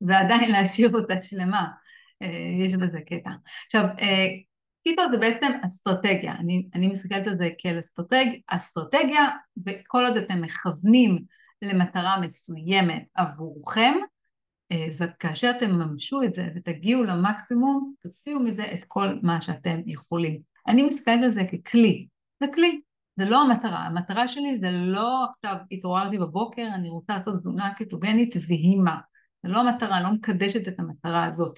ועדיין 0.00 0.50
להשאיר 0.50 0.94
אותה 0.94 1.20
שלמה, 1.20 1.60
אה, 1.60 1.85
יש 2.64 2.74
בזה 2.74 2.98
קטע. 3.00 3.30
עכשיו, 3.66 3.84
אה, 4.00 4.26
keto 4.84 5.02
זה 5.12 5.18
בעצם 5.18 5.52
אסטרטגיה, 5.66 6.32
אני, 6.32 6.68
אני 6.74 6.88
מסתכלת 6.88 7.26
על 7.26 7.36
זה 7.38 7.50
כאל 7.58 7.80
אסטרטג, 7.80 8.26
אסטרטגיה, 8.46 9.28
וכל 9.66 10.04
עוד 10.04 10.16
אתם 10.16 10.42
מכוונים 10.42 11.24
למטרה 11.62 12.20
מסוימת 12.20 13.02
עבורכם, 13.14 13.94
אה, 14.72 14.86
וכאשר 14.98 15.50
אתם 15.56 15.70
תממשו 15.70 16.22
את 16.22 16.34
זה 16.34 16.48
ותגיעו 16.56 17.04
למקסימום, 17.04 17.94
תוציאו 18.02 18.40
מזה 18.40 18.64
את 18.74 18.84
כל 18.88 19.18
מה 19.22 19.40
שאתם 19.40 19.80
יכולים. 19.86 20.40
אני 20.68 20.82
מסתכלת 20.82 21.22
על 21.24 21.30
זה 21.30 21.42
ככלי, 21.44 22.06
זה 22.40 22.46
כלי, 22.54 22.80
זה 23.16 23.24
לא 23.24 23.42
המטרה, 23.42 23.78
המטרה 23.78 24.28
שלי 24.28 24.58
זה 24.60 24.70
לא 24.70 25.24
עכשיו 25.30 25.56
התעוררתי 25.70 26.18
בבוקר, 26.18 26.68
אני 26.74 26.88
רוצה 26.88 27.12
לעשות 27.12 27.38
תזונה 27.38 27.74
קטוגנית 27.74 28.34
והיא 28.48 28.78
מה. 28.78 28.96
זה 29.46 29.52
לא 29.52 29.60
המטרה, 29.60 30.00
לא 30.00 30.10
מקדשת 30.10 30.68
את 30.68 30.80
המטרה 30.80 31.24
הזאת. 31.24 31.56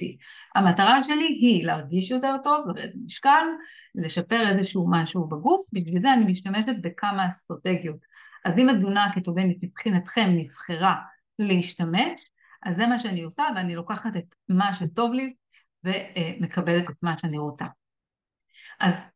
המטרה 0.54 1.02
שלי 1.02 1.26
היא 1.26 1.66
להרגיש 1.66 2.10
יותר 2.10 2.36
טוב, 2.42 2.68
לרדת 2.68 2.92
משקל, 3.04 3.46
לשפר 3.94 4.48
איזשהו 4.48 4.86
משהו 4.90 5.28
בגוף, 5.28 5.66
בשביל 5.72 6.02
זה 6.02 6.12
אני 6.12 6.24
משתמשת 6.24 6.76
בכמה 6.82 7.28
אסטרטגיות. 7.32 7.98
אז 8.44 8.58
אם 8.58 8.68
התזונה 8.68 9.04
הקטוגנית 9.04 9.58
מבחינתכם 9.62 10.30
נבחרה 10.34 10.96
להשתמש, 11.38 12.30
אז 12.62 12.76
זה 12.76 12.86
מה 12.86 12.98
שאני 12.98 13.22
עושה 13.22 13.44
ואני 13.56 13.74
לוקחת 13.74 14.16
את 14.16 14.34
מה 14.48 14.74
שטוב 14.74 15.12
לי 15.12 15.34
ומקבלת 15.84 16.90
את 16.90 16.96
מה 17.02 17.18
שאני 17.18 17.38
רוצה. 17.38 17.66
אז, 18.80 19.10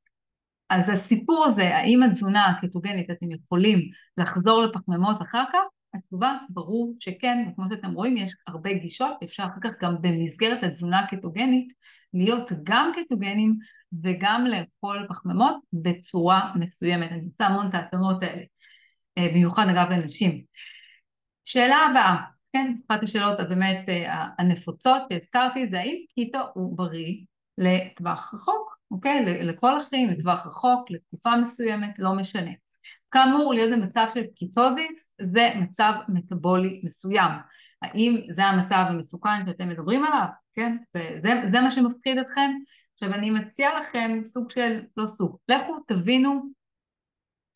אז 0.70 0.88
הסיפור 0.88 1.44
הזה, 1.46 1.76
האם 1.76 2.02
התזונה 2.02 2.46
הקטוגנית 2.46 3.10
אתם 3.10 3.30
יכולים 3.30 3.78
לחזור 4.16 4.62
לפחמימות 4.62 5.22
אחר 5.22 5.44
כך, 5.52 5.62
התשובה 5.94 6.36
ברור 6.48 6.94
שכן, 7.00 7.44
וכמו 7.48 7.64
שאתם 7.70 7.92
רואים 7.92 8.16
יש 8.16 8.34
הרבה 8.46 8.72
גישות, 8.72 9.12
אפשר 9.24 9.42
אחר 9.42 9.60
כך 9.60 9.70
גם 9.80 9.94
במסגרת 10.02 10.64
התזונה 10.64 11.00
הקטוגנית 11.00 11.72
להיות 12.14 12.50
גם 12.62 12.92
קטוגנים 12.94 13.58
וגם 14.02 14.46
לאכול 14.46 15.06
פחמימות 15.08 15.56
בצורה 15.72 16.52
מסוימת. 16.54 17.10
אני 17.12 17.24
עושה 17.24 17.44
המון 17.46 17.66
את 17.66 17.74
ההתאמות 17.74 18.22
האלה, 18.22 18.42
אה, 19.18 19.28
במיוחד 19.28 19.66
אגב 19.68 19.90
לנשים. 19.90 20.42
שאלה 21.44 21.76
הבאה, 21.76 22.16
כן, 22.52 22.74
אחת 22.90 23.02
השאלות 23.02 23.40
הבאמת 23.40 23.88
אה, 23.88 24.28
הנפוצות 24.38 25.02
שהזכרתי 25.12 25.66
זה 25.70 25.80
האם 25.80 25.96
keto 26.14 26.38
הוא 26.54 26.76
בריא 26.76 27.24
לטווח 27.58 28.34
רחוק, 28.34 28.78
אוקיי? 28.90 29.44
לכל 29.44 29.76
החיים, 29.76 30.10
לטווח 30.10 30.46
רחוק, 30.46 30.90
לתקופה 30.90 31.36
מסוימת, 31.36 31.98
לא 31.98 32.14
משנה. 32.14 32.50
כאמור, 33.12 33.54
להיות 33.54 33.72
במצב 33.72 34.06
של 34.14 34.22
ketosis 34.36 35.08
זה 35.22 35.50
מצב 35.56 35.92
מטבולי 36.08 36.80
מסוים. 36.84 37.30
האם 37.82 38.20
זה 38.30 38.44
המצב 38.44 38.84
המסוכן 38.88 39.46
שאתם 39.46 39.68
מדברים 39.68 40.04
עליו? 40.04 40.26
כן? 40.54 40.76
זה, 40.94 41.18
זה, 41.22 41.42
זה 41.52 41.60
מה 41.60 41.70
שמפחיד 41.70 42.18
אתכם? 42.18 42.50
עכשיו 42.94 43.14
אני 43.14 43.30
מציעה 43.30 43.78
לכם 43.78 44.20
סוג 44.24 44.50
של, 44.50 44.80
לא 44.96 45.06
סוג, 45.06 45.36
לכו 45.48 45.78
תבינו 45.88 46.42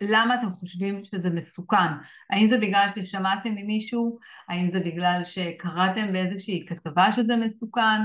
למה 0.01 0.35
אתם 0.35 0.53
חושבים 0.53 1.05
שזה 1.05 1.31
מסוכן? 1.31 1.93
האם 2.31 2.47
זה 2.47 2.59
בגלל 2.59 2.89
ששמעתם 2.97 3.51
ממישהו? 3.51 4.19
האם 4.49 4.71
זה 4.71 4.81
בגלל 4.81 5.21
שקראתם 5.25 6.13
באיזושהי 6.13 6.67
כתבה 6.69 7.13
שזה 7.13 7.37
מסוכן? 7.37 8.01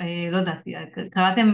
אה, 0.00 0.30
לא 0.30 0.38
יודעת, 0.38 0.64
קראתם 1.10 1.48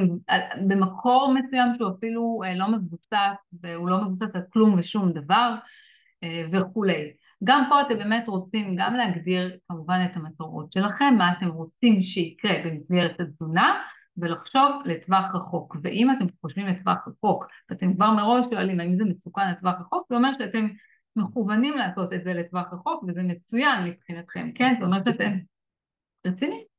במקור 0.69 1.35
מסוים 1.35 1.75
שהוא 1.75 1.91
אפילו 1.99 2.43
אה, 2.45 2.55
לא 2.55 2.69
מבוסס, 2.69 3.37
והוא 3.63 3.89
לא 3.89 4.05
מבוסס 4.05 4.35
על 4.35 4.43
כלום 4.53 4.75
ושום 4.79 5.13
דבר 5.13 5.55
אה, 6.25 6.43
וכולי. 6.53 7.13
גם 7.45 7.65
פה 7.69 7.81
אתם 7.81 7.99
באמת 7.99 8.29
רוצים 8.29 8.77
גם 8.79 8.95
להגדיר 8.95 9.57
כמובן 9.69 10.07
את 10.11 10.17
המטרות 10.17 10.73
שלכם, 10.73 11.15
מה 11.19 11.33
אתם 11.33 11.49
רוצים 11.49 12.03
שיקרה 12.03 12.53
במסגרת 12.65 13.21
התזונה, 13.21 13.83
ולחשוב 14.17 14.83
לטווח 14.85 15.35
רחוק. 15.35 15.77
ואם 15.83 16.11
אתם 16.11 16.27
חושבים 16.41 16.67
לטווח 16.67 17.09
רחוק, 17.09 17.47
ואתם 17.71 17.95
כבר 17.95 18.11
מראש 18.11 18.47
שואלים 18.51 18.81
האם 18.81 18.97
זה 18.97 19.05
מסוכן 19.05 19.51
לטווח 19.51 19.75
רחוק, 19.81 20.07
זה 20.09 20.17
אומר 20.17 20.31
שאתם 20.39 20.69
מכוונים 21.17 21.77
לעשות 21.77 22.13
את 22.13 22.25
זה 22.25 22.33
לטווח 22.33 22.73
רחוק, 22.73 23.05
וזה 23.09 23.23
מצוין 23.23 23.85
מבחינתכם, 23.85 24.51
כן? 24.55 24.75
זאת 24.81 24.87
אומרת 24.87 25.03
שאתם 25.05 25.33
רציניים. 26.27 26.76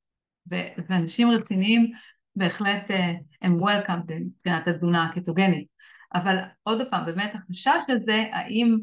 ואנשים 0.89 1.30
רציניים 1.30 1.92
בהחלט 2.36 2.92
אה, 2.92 3.13
הם 3.42 3.62
וולקאם 3.62 4.00
מבחינת 4.10 4.68
התזונה 4.68 5.06
הקטוגנית. 5.06 5.68
אבל 6.13 6.38
עוד 6.63 6.82
פעם, 6.89 7.06
באמת 7.06 7.36
החשש 7.36 7.82
הזה, 7.89 8.25
האם 8.32 8.77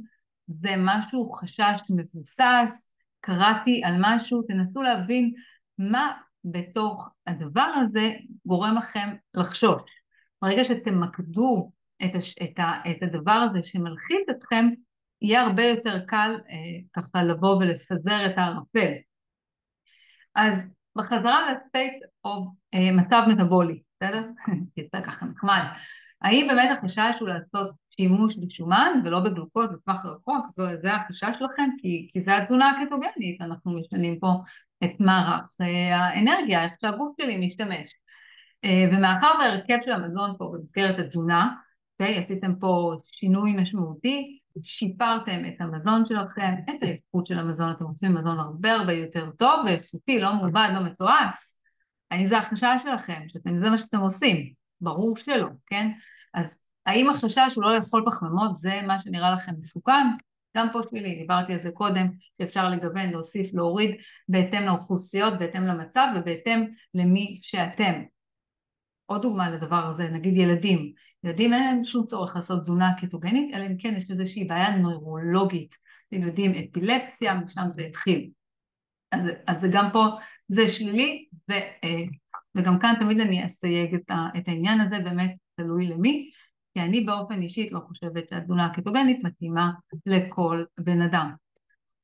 זה 0.48 0.74
משהו, 0.78 1.32
חשש 1.32 1.80
מבוסס, 1.90 2.88
קראתי 3.20 3.82
על 3.84 3.94
משהו, 4.00 4.42
תנסו 4.42 4.82
להבין 4.82 5.32
מה 5.78 6.12
בתוך 6.44 7.08
הדבר 7.26 7.72
הזה 7.76 8.12
גורם 8.46 8.76
לכם 8.78 9.14
לחשוש. 9.34 9.82
ברגע 10.42 10.64
שתמקדו 10.64 11.70
את, 12.04 12.14
הש, 12.14 12.34
את, 12.42 12.58
ה, 12.58 12.90
את 12.90 13.02
הדבר 13.02 13.32
הזה 13.50 13.62
שמלחיץ 13.62 14.28
אתכם, 14.30 14.68
יהיה 15.22 15.42
הרבה 15.42 15.62
יותר 15.62 15.98
קל 16.06 16.36
אה, 16.50 16.56
ככה 16.92 17.22
לבוא 17.22 17.56
ולפזר 17.56 18.26
את 18.26 18.38
הערפל. 18.38 18.92
אז 20.34 20.58
בחזרה 20.96 21.52
לסטייט 21.52 22.02
או 22.24 22.46
אה, 22.74 22.92
מצב 22.92 23.22
מטאבולי, 23.28 23.82
בסדר? 23.96 24.22
יצא 24.76 25.00
ככה 25.00 25.26
נחמד. 25.26 25.62
האם 26.22 26.46
באמת 26.48 26.78
החשש 26.78 27.20
הוא 27.20 27.28
לעשות 27.28 27.74
שימוש 27.90 28.36
בשומן 28.36 29.00
ולא 29.04 29.20
בגלוקוז 29.20 29.66
בטווח 29.72 30.04
רחוק? 30.04 30.46
זה 30.82 30.94
החשש 30.94 31.38
שלכם? 31.38 31.70
כי, 31.78 32.08
כי 32.12 32.20
זה 32.20 32.36
התזונה 32.36 32.70
הקטוגנית, 32.70 33.40
אנחנו 33.40 33.80
משנים 33.80 34.18
פה 34.18 34.32
את 34.84 34.90
מערך 35.00 35.44
אה, 35.60 35.96
האנרגיה, 35.96 36.64
איך 36.64 36.72
שהגוף 36.80 37.16
שלי 37.20 37.46
משתמש. 37.46 37.94
אה, 38.64 38.88
ומאחר 38.92 39.30
וההרכב 39.38 39.78
של 39.84 39.92
המזון 39.92 40.30
פה 40.38 40.50
במסגרת 40.54 40.98
התזונה, 40.98 41.48
okay, 41.48 42.02
אוקיי, 42.02 42.18
עשיתם 42.18 42.54
פה 42.60 42.94
שינוי 43.02 43.52
משמעותי, 43.56 44.38
שיפרתם 44.62 45.42
את 45.48 45.60
המזון 45.60 46.06
שלכם, 46.06 46.54
את 46.70 46.82
האיכות 46.82 47.26
של 47.26 47.38
המזון, 47.38 47.70
אתם 47.70 47.84
רוצים 47.84 48.14
מזון 48.14 48.38
הרבה 48.38 48.72
הרבה 48.72 48.92
יותר 48.92 49.30
טוב 49.30 49.64
ואיכותי, 49.64 50.20
לא 50.20 50.34
מעובד, 50.34 50.68
לא 50.74 50.84
מתועש. 50.84 51.34
האם 52.10 52.26
זה 52.26 52.38
החשש 52.38 52.82
שלכם, 52.82 53.22
שאתם, 53.28 53.58
זה 53.58 53.70
מה 53.70 53.78
שאתם 53.78 53.98
עושים? 53.98 54.52
ברור 54.80 55.16
שלא, 55.16 55.46
כן? 55.66 55.90
אז 56.34 56.60
האם 56.86 57.10
החשש 57.10 57.52
הוא 57.54 57.64
לא 57.64 57.76
לאכול 57.76 58.02
פחמימות 58.06 58.58
זה 58.58 58.80
מה 58.86 59.00
שנראה 59.00 59.30
לכם 59.30 59.52
מסוכן? 59.58 60.06
גם 60.56 60.68
פה 60.72 60.80
שלי, 60.90 61.14
דיברתי 61.14 61.52
על 61.52 61.60
זה 61.60 61.70
קודם, 61.70 62.06
שאפשר 62.38 62.68
לגוון, 62.68 63.10
להוסיף, 63.10 63.54
להוריד, 63.54 63.96
בהתאם 64.28 64.62
לאוכלוסיות, 64.62 65.38
בהתאם 65.38 65.62
למצב 65.62 66.06
ובהתאם 66.16 66.66
למי 66.94 67.36
שאתם. 67.42 68.02
עוד 69.06 69.22
דוגמה 69.22 69.50
לדבר 69.50 69.86
הזה, 69.86 70.08
נגיד 70.08 70.36
ילדים. 70.36 70.92
ילדים 71.24 71.54
אין 71.54 71.62
להם 71.64 71.84
שום 71.84 72.06
צורך 72.06 72.36
לעשות 72.36 72.60
תזונה 72.60 72.92
קטוגנית, 73.00 73.54
אלא 73.54 73.66
אם 73.66 73.76
כן 73.78 73.94
יש 73.96 74.10
איזושהי 74.10 74.44
בעיה 74.44 74.76
נוירולוגית. 74.76 75.76
אתם 76.08 76.22
יודעים, 76.22 76.50
אפילפסיה, 76.50 77.34
משם 77.34 77.66
זה 77.76 77.82
התחיל. 77.82 78.30
אז, 79.12 79.20
אז 79.46 79.66
גם 79.72 79.88
פה 79.92 80.04
זה 80.48 80.68
שלילי, 80.68 81.24
ו, 81.50 81.52
אה, 81.52 82.04
וגם 82.54 82.78
כאן 82.78 82.94
תמיד 83.00 83.20
אני 83.20 83.46
אסייג 83.46 83.94
את, 83.94 84.10
ה, 84.10 84.28
את 84.38 84.48
העניין 84.48 84.80
הזה, 84.80 84.98
באמת 84.98 85.34
תלוי 85.56 85.86
למי, 85.86 86.30
כי 86.74 86.80
אני 86.80 87.00
באופן 87.00 87.42
אישית 87.42 87.72
לא 87.72 87.80
חושבת 87.88 88.28
שהתזונה 88.28 88.66
הקטוגנית 88.66 89.24
מתאימה 89.24 89.70
לכל 90.06 90.64
בן 90.80 91.02
אדם. 91.02 91.34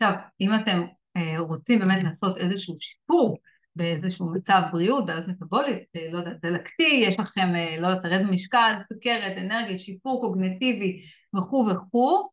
עכשיו, 0.02 0.18
אם 0.40 0.50
אתם 0.54 0.82
אה, 1.16 1.38
רוצים 1.38 1.78
באמת 1.78 2.04
לעשות 2.04 2.36
איזשהו 2.36 2.74
שיפור 2.78 3.38
באיזשהו 3.76 4.32
מצב 4.32 4.62
בריאות, 4.72 5.06
בעיות 5.06 5.28
מטבולית, 5.28 5.82
לא 6.12 6.18
יודעת, 6.18 6.40
דלקתי, 6.42 7.02
יש 7.06 7.20
לכם, 7.20 7.48
לא 7.80 7.86
יודעת, 7.86 8.04
לרד 8.04 8.26
במשקל, 8.26 8.74
סוכרת, 8.88 9.38
אנרגיה, 9.38 9.78
שיפור 9.78 10.20
קוגנטיבי 10.20 11.02
וכו' 11.36 11.66
וכו', 11.70 12.28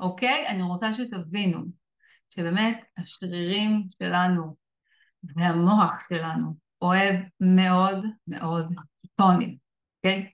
אוקיי? 0.00 0.48
אני 0.48 0.62
רוצה 0.62 0.94
שתבינו 0.94 1.60
שבאמת 2.30 2.80
השרירים 2.98 3.86
שלנו 3.98 4.56
והמוח 5.36 5.92
שלנו 6.08 6.54
אוהב 6.82 7.16
מאוד 7.40 8.04
מאוד 8.28 8.66
טונים, 9.16 9.56
אוקיי? 9.98 10.30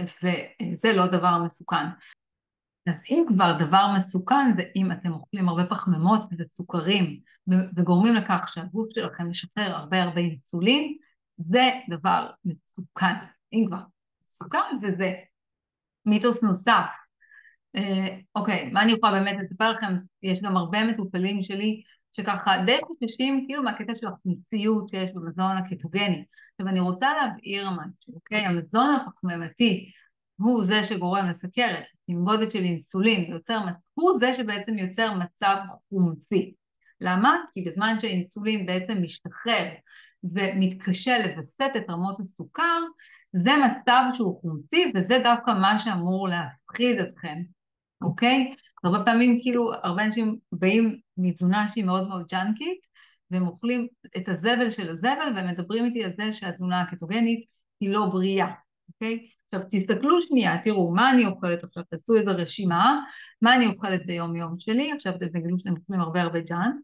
וזה 0.00 0.92
לא 0.92 1.06
דבר 1.06 1.38
מסוכן. 1.44 1.86
אז 2.88 3.02
אם 3.10 3.24
כבר 3.28 3.58
דבר 3.58 3.86
מסוכן 3.96 4.56
זה 4.56 4.62
אם 4.76 4.92
אתם 4.92 5.12
אוכלים 5.12 5.48
הרבה 5.48 5.64
פחמימות 5.66 6.22
וסוכרים 6.38 7.20
וגורמים 7.76 8.14
לכך 8.14 8.48
שהגוף 8.48 8.88
שלכם 8.94 9.28
משחרר 9.30 9.74
הרבה 9.76 10.02
הרבה 10.02 10.20
אינסולין, 10.20 10.96
זה 11.38 11.70
דבר 11.88 12.30
מסוכן. 12.44 13.14
אם 13.52 13.64
כבר 13.68 13.80
מסוכן 14.24 14.78
זה 14.80 14.94
זה. 14.98 15.14
מיתוס 16.06 16.42
נוסף, 16.42 16.86
אה, 17.76 18.18
אוקיי, 18.34 18.70
מה 18.72 18.82
אני 18.82 18.92
יכולה 18.92 19.12
באמת 19.12 19.36
לספר 19.42 19.72
לכם? 19.72 19.94
יש 20.22 20.42
גם 20.42 20.56
הרבה 20.56 20.84
מטופלים 20.84 21.42
שלי 21.42 21.82
שככה 22.12 22.52
די 22.66 22.78
חוששים 22.82 23.44
כאילו 23.46 23.62
מהקטע 23.62 23.94
של 23.94 24.06
החומציות 24.06 24.88
שיש 24.88 25.10
במזון 25.14 25.56
הקטוגני. 25.56 26.24
עכשיו 26.52 26.68
אני 26.68 26.80
רוצה 26.80 27.12
להבהיר 27.14 27.70
משהו, 27.70 28.14
אוקיי? 28.14 28.46
המזון 28.46 28.94
הפחמימתי 28.94 29.90
הוא 30.36 30.64
זה 30.64 30.84
שגורם 30.84 31.28
לסכרת, 31.28 31.84
לתנגודת 32.08 32.50
של 32.50 32.58
אינסולין, 32.58 33.30
ויוצר, 33.30 33.60
הוא 33.94 34.18
זה 34.20 34.34
שבעצם 34.34 34.78
יוצר 34.78 35.12
מצב 35.12 35.56
חומצי. 35.88 36.54
למה? 37.00 37.36
כי 37.52 37.62
בזמן 37.62 38.00
שהאינסולין 38.00 38.66
בעצם 38.66 39.02
משתחרר 39.02 39.68
ומתקשה 40.24 41.18
לווסת 41.18 41.70
את 41.76 41.90
רמות 41.90 42.20
הסוכר, 42.20 42.80
זה 43.32 43.50
מצב 43.56 44.04
שהוא 44.12 44.40
חומצי 44.40 44.92
וזה 44.94 45.18
דווקא 45.24 45.50
מה 45.50 45.78
שאמור 45.78 46.28
להפחיד 46.28 46.98
אתכם, 47.00 47.42
אוקיי? 48.02 48.54
הרבה 48.84 49.04
פעמים 49.04 49.38
כאילו 49.42 49.72
הרבה 49.82 50.04
אנשים 50.04 50.36
באים 50.52 50.98
מתזונה 51.16 51.68
שהיא 51.68 51.84
מאוד 51.84 52.08
מאוד 52.08 52.26
ג'אנקית 52.30 52.86
והם 53.30 53.46
אוכלים 53.46 53.86
את 54.16 54.28
הזבל 54.28 54.70
של 54.70 54.88
הזבל 54.88 55.32
והם 55.36 55.48
מדברים 55.48 55.84
איתי 55.84 56.04
על 56.04 56.12
זה 56.16 56.32
שהתזונה 56.32 56.80
הקטוגנית 56.80 57.44
היא 57.80 57.90
לא 57.90 58.06
בריאה, 58.06 58.46
אוקיי? 58.88 59.28
עכשיו 59.54 59.68
תסתכלו 59.70 60.20
שנייה, 60.20 60.58
תראו 60.64 60.90
מה 60.90 61.10
אני 61.10 61.26
אוכלת 61.26 61.64
עכשיו, 61.64 61.82
תעשו 61.82 62.14
איזו 62.16 62.30
רשימה, 62.30 63.00
מה 63.42 63.54
אני 63.56 63.66
אוכלת 63.66 64.06
ביום 64.06 64.36
יום 64.36 64.56
שלי, 64.56 64.92
עכשיו 64.92 65.12
אתם 65.16 65.28
תגידו 65.28 65.58
שאתם 65.58 65.74
אוכלים 65.76 66.00
הרבה 66.00 66.22
הרבה 66.22 66.40
ג'אנק 66.40 66.74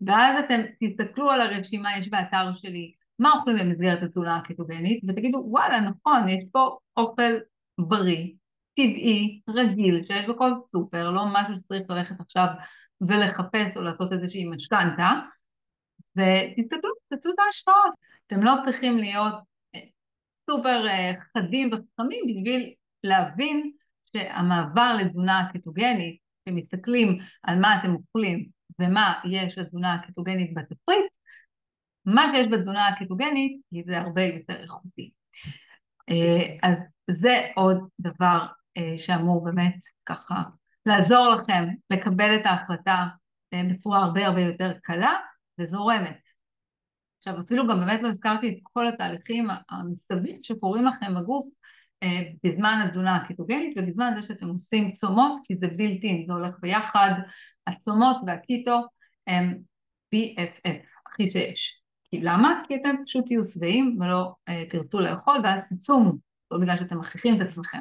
ואז 0.00 0.44
אתם 0.44 0.60
תסתכלו 0.80 1.30
על 1.30 1.40
הרשימה, 1.40 1.98
יש 1.98 2.08
באתר 2.08 2.52
שלי 2.52 2.92
מה 3.18 3.32
אוכלים 3.32 3.56
במסגרת 3.58 4.02
התזונה 4.02 4.36
הקטוגנית? 4.36 5.04
ותגידו 5.08 5.44
וואלה 5.46 5.80
נכון, 5.80 6.28
יש 6.28 6.44
פה 6.52 6.78
אוכל 6.96 7.32
בריא, 7.78 8.26
טבעי, 8.74 9.40
רגיל, 9.48 10.04
שיש 10.06 10.28
בכל 10.28 10.50
סופר, 10.72 11.10
לא 11.10 11.22
משהו 11.32 11.54
שצריך 11.54 11.90
ללכת 11.90 12.20
עכשיו 12.20 12.46
ולחפש 13.00 13.76
או 13.76 13.82
לעשות 13.82 14.12
איזושהי 14.12 14.48
משכנתה, 14.48 15.10
ותסתכלו, 16.16 16.90
תצאו 17.08 17.30
את 17.30 17.38
ההשפעות. 17.46 17.92
אתם 18.26 18.42
לא 18.42 18.52
צריכים 18.64 18.98
להיות 18.98 19.34
סופר 20.50 20.86
אה, 20.86 21.12
חדים 21.36 21.70
וחכמים 21.72 22.24
בשביל 22.28 22.74
להבין 23.04 23.72
שהמעבר 24.12 24.96
לתזונה 25.00 25.40
הקטוגנית, 25.40 26.18
כשמסתכלים 26.44 27.18
על 27.42 27.60
מה 27.60 27.80
אתם 27.80 27.94
אוכלים 27.94 28.48
ומה 28.78 29.14
יש 29.24 29.58
לתזונה 29.58 29.94
הקטוגנית 29.94 30.54
בתפריט, 30.54 31.16
מה 32.04 32.28
שיש 32.28 32.46
בתזונה 32.52 32.88
הקטוגנית 32.88 33.60
זה 33.86 33.98
הרבה 33.98 34.22
יותר 34.22 34.62
איכותי. 34.62 35.10
אה, 36.10 36.68
אז 36.70 36.82
זה 37.10 37.36
עוד 37.54 37.88
דבר 38.00 38.46
אה, 38.76 38.98
שאמור 38.98 39.44
באמת 39.44 39.76
ככה 40.06 40.42
לעזור 40.86 41.34
לכם 41.34 41.64
לקבל 41.90 42.36
את 42.36 42.46
ההחלטה 42.46 43.06
בצורה 43.54 43.98
הרבה 43.98 44.26
הרבה 44.26 44.40
יותר 44.40 44.72
קלה 44.82 45.14
וזורמת. 45.60 46.25
עכשיו 47.26 47.40
אפילו 47.44 47.66
גם 47.66 47.80
באמת 47.80 48.02
לא 48.02 48.08
הזכרתי 48.08 48.48
את 48.48 48.58
כל 48.62 48.88
התהליכים 48.88 49.48
המסביב 49.70 50.38
שקורים 50.42 50.84
לכם 50.84 51.14
בגוף 51.14 51.46
אה, 52.02 52.22
בזמן 52.44 52.84
התזונה 52.86 53.16
הקטוגנית 53.16 53.78
ובזמן 53.78 54.12
זה 54.16 54.22
שאתם 54.22 54.48
עושים 54.48 54.92
צומות 54.92 55.40
כי 55.44 55.56
זה 55.56 55.68
בלתי, 55.68 56.24
זה 56.28 56.32
הולך 56.32 56.54
ביחד, 56.60 57.10
הצומות 57.66 58.16
והקיטו 58.26 58.80
הם 59.26 59.58
BFF, 60.14 60.86
הכי 61.06 61.30
שיש. 61.30 61.80
כי 62.10 62.20
למה? 62.20 62.62
כי 62.68 62.76
אתם 62.76 62.94
פשוט 63.06 63.26
תהיו 63.26 63.44
שבעים 63.44 63.98
ולא 64.00 64.34
תרצו 64.68 65.00
לאכול 65.00 65.40
ואז 65.44 65.68
תצומו, 65.68 66.12
לא 66.50 66.58
בגלל 66.58 66.76
שאתם 66.76 66.98
מכריחים 66.98 67.36
את 67.36 67.40
עצמכם. 67.40 67.80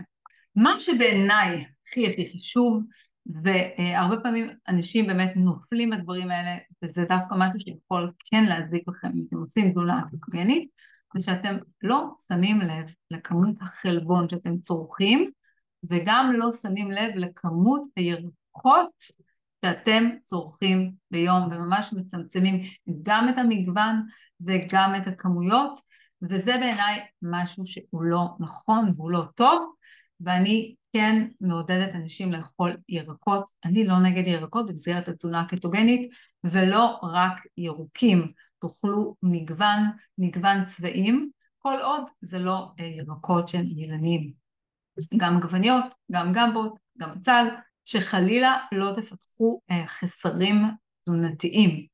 מה 0.55 0.79
שבעיניי 0.79 1.65
הכי 1.87 2.07
הכי 2.07 2.25
חשוב, 2.25 2.83
והרבה 3.25 4.17
פעמים 4.23 4.47
אנשים 4.67 5.07
באמת 5.07 5.33
נופלים 5.35 5.89
בדברים 5.89 6.31
האלה, 6.31 6.57
וזה 6.83 7.05
דווקא 7.09 7.35
משהו 7.37 7.59
שיכול 7.59 8.11
כן 8.31 8.43
להזיק 8.43 8.83
לכם 8.87 9.07
אם 9.07 9.25
אתם 9.27 9.37
עושים 9.37 9.71
תזונה 9.71 10.01
קטוגנית, 10.07 10.69
זה 11.17 11.23
שאתם 11.23 11.57
לא 11.81 12.09
שמים 12.27 12.61
לב 12.61 12.93
לכמות 13.11 13.55
החלבון 13.61 14.29
שאתם 14.29 14.57
צורכים, 14.57 15.31
וגם 15.89 16.33
לא 16.37 16.51
שמים 16.51 16.91
לב 16.91 17.15
לכמות 17.15 17.83
הירקות 17.95 19.03
שאתם 19.65 20.09
צורכים 20.25 20.91
ביום, 21.11 21.43
וממש 21.43 21.93
מצמצמים 21.93 22.61
גם 23.03 23.29
את 23.29 23.37
המגוון 23.37 24.01
וגם 24.45 24.93
את 24.97 25.07
הכמויות, 25.07 25.79
וזה 26.21 26.57
בעיניי 26.59 26.99
משהו 27.21 27.65
שהוא 27.65 28.03
לא 28.03 28.27
נכון 28.39 28.91
והוא 28.95 29.11
לא 29.11 29.23
טוב, 29.35 29.73
ואני 30.21 30.75
כן 30.95 31.27
מעודדת 31.41 31.95
אנשים 31.95 32.31
לאכול 32.31 32.77
ירקות. 32.89 33.45
אני 33.65 33.87
לא 33.87 33.99
נגד 33.99 34.27
ירקות 34.27 34.67
במסגרת 34.67 35.07
התזונה 35.07 35.41
הקטוגנית, 35.41 36.11
ולא 36.43 36.99
רק 37.03 37.41
ירוקים. 37.57 38.31
תאכלו 38.59 39.15
מגוון, 39.23 39.79
מגוון 40.17 40.65
צבעים, 40.65 41.29
כל 41.57 41.77
עוד 41.81 42.03
זה 42.21 42.39
לא 42.39 42.71
אה, 42.79 42.85
ירקות 42.85 43.47
שהם 43.47 43.65
אילניים. 43.65 44.33
גם 45.17 45.37
עגבניות, 45.37 45.85
גם 46.11 46.33
גמבות, 46.33 46.79
גם 46.97 47.19
צל, 47.21 47.45
שחלילה 47.85 48.57
לא 48.71 48.91
תפתחו 48.95 49.61
אה, 49.71 49.87
חסרים 49.87 50.55
תזונתיים. 51.03 51.85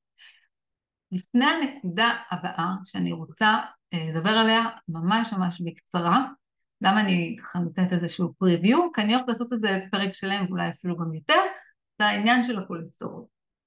לפני 1.11 1.45
הנקודה 1.45 2.13
הבאה 2.31 2.73
שאני 2.85 3.11
רוצה 3.11 3.59
אה, 3.93 4.09
לדבר 4.09 4.29
עליה 4.29 4.63
ממש 4.87 5.33
ממש 5.33 5.61
בקצרה, 5.61 6.27
למה 6.81 7.01
אני 7.01 7.35
ככה 7.39 7.59
נותנת 7.59 7.93
איזשהו 7.93 8.33
פריוויו? 8.33 8.91
כי 8.93 9.01
אני 9.01 9.13
הולכת 9.13 9.27
לעשות 9.27 9.53
את 9.53 9.59
זה 9.59 9.79
פרק 9.91 10.13
שלם 10.13 10.45
ואולי 10.49 10.69
אפילו 10.69 10.97
גם 10.97 11.13
יותר, 11.13 11.41
זה 11.99 12.05
העניין 12.05 12.43
של 12.43 12.59
הכולסטרול, 12.59 13.23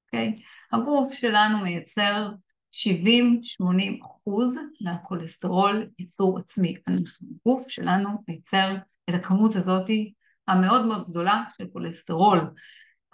אוקיי? 0.06 0.36
הגוף 0.72 1.12
שלנו 1.12 1.58
מייצר 1.58 2.30
70-80 2.72 4.06
אחוז 4.06 4.58
מהכולסטרול 4.80 5.86
ייצור 5.98 6.38
עצמי. 6.38 6.74
הגוף 6.86 7.68
שלנו 7.68 8.08
מייצר 8.28 8.76
את 9.10 9.14
הכמות 9.14 9.56
הזאת 9.56 9.90
המאוד 10.48 10.86
מאוד 10.86 11.08
גדולה 11.08 11.42
של 11.56 11.66
כולסטרול. 11.72 12.40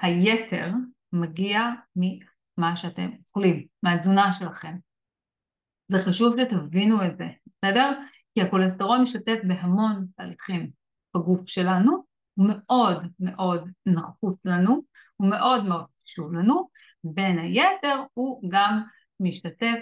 היתר 0.00 0.72
מגיע 1.12 1.62
ממה 1.96 2.76
שאתם 2.76 3.10
אוכלים, 3.28 3.66
מהתזונה 3.82 4.32
שלכם. 4.32 4.76
זה 5.88 5.98
חשוב 5.98 6.34
שתבינו 6.40 7.06
את 7.06 7.18
זה, 7.18 7.28
בסדר? 7.46 7.92
כי 8.34 8.42
הכולסטרול 8.42 8.98
משתתף 8.98 9.38
בהמון 9.44 10.06
תהליכים 10.16 10.70
בגוף 11.16 11.48
שלנו, 11.48 12.04
הוא 12.34 12.46
מאוד 12.48 13.06
מאוד 13.20 13.70
נחוץ 13.86 14.38
לנו, 14.44 14.82
הוא 15.16 15.30
מאוד 15.30 15.64
מאוד 15.64 15.84
חשוב 16.04 16.32
לנו, 16.32 16.68
בין 17.04 17.38
היתר 17.38 18.02
הוא 18.14 18.50
גם 18.50 18.80
משתתף 19.20 19.78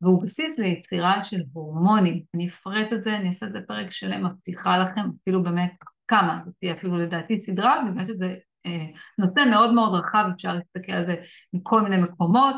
והוא 0.00 0.22
בסיס 0.22 0.58
ליצירה 0.58 1.24
של 1.24 1.42
הורמונים. 1.52 2.22
אני 2.34 2.48
אפרט 2.48 2.92
את 2.92 3.04
זה, 3.04 3.16
אני 3.16 3.28
אעשה 3.28 3.46
את 3.46 3.52
זה 3.52 3.60
פרק 3.68 3.90
שלם, 3.90 4.26
מבטיחה 4.26 4.78
לכם, 4.78 5.00
אפילו 5.22 5.42
באמת 5.42 5.72
כמה, 6.08 6.40
זה 6.46 6.50
תהיה 6.60 6.74
אפילו 6.74 6.96
לדעתי 6.96 7.40
סדרה, 7.40 7.82
בגלל 7.90 8.06
שזה 8.06 8.36
אה, 8.66 8.86
נושא 9.18 9.40
מאוד 9.50 9.74
מאוד 9.74 9.94
רחב, 9.94 10.24
אפשר 10.34 10.52
להסתכל 10.52 10.92
על 10.92 11.06
זה 11.06 11.14
מכל 11.52 11.82
מיני 11.82 11.96
מקומות. 11.96 12.56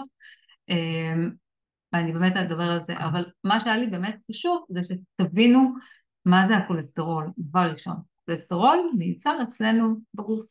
אה, 0.70 1.14
ואני 1.92 2.12
באמת 2.12 2.36
אדבר 2.36 2.70
על 2.70 2.82
זה, 2.82 2.98
אבל 2.98 3.24
מה 3.44 3.60
שהיה 3.60 3.76
לי 3.76 3.86
באמת 3.86 4.16
חשוב 4.30 4.66
זה 4.68 4.80
שתבינו 4.82 5.74
מה 6.24 6.46
זה 6.46 6.56
הכולסטרול, 6.56 7.30
דבר 7.38 7.70
ראשון. 7.70 7.96
כולסטרול 8.26 8.90
מיוצר 8.98 9.38
אצלנו 9.42 9.96
בגוף 10.14 10.46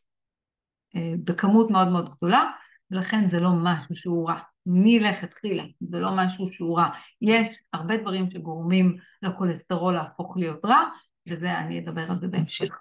אה, 0.96 1.14
בכמות 1.24 1.72
מאוד 1.72 1.88
מאוד 1.88 2.10
גדולה, 2.10 2.52
ולכן 2.92 3.30
זה 3.30 3.40
לא 3.40 3.50
משהו 3.64 3.96
שהוא 3.96 4.30
רע. 4.30 4.40
מלכתחילה, 4.66 5.64
זה 5.80 6.00
לא 6.00 6.10
משהו 6.16 6.48
שהוא 6.52 6.78
רע. 6.78 6.90
יש 7.22 7.50
הרבה 7.74 7.98
דברים 7.98 8.32
שגורמים 8.32 8.98
לכולסטרול 9.22 9.94
להפוך 9.94 10.38
להיות 10.38 10.66
רע, 10.66 10.84
וזה, 11.30 11.60
אני 11.60 11.80
אדבר 11.80 12.12
על 12.12 12.20
זה 12.20 12.28
בהמשך. 12.28 12.74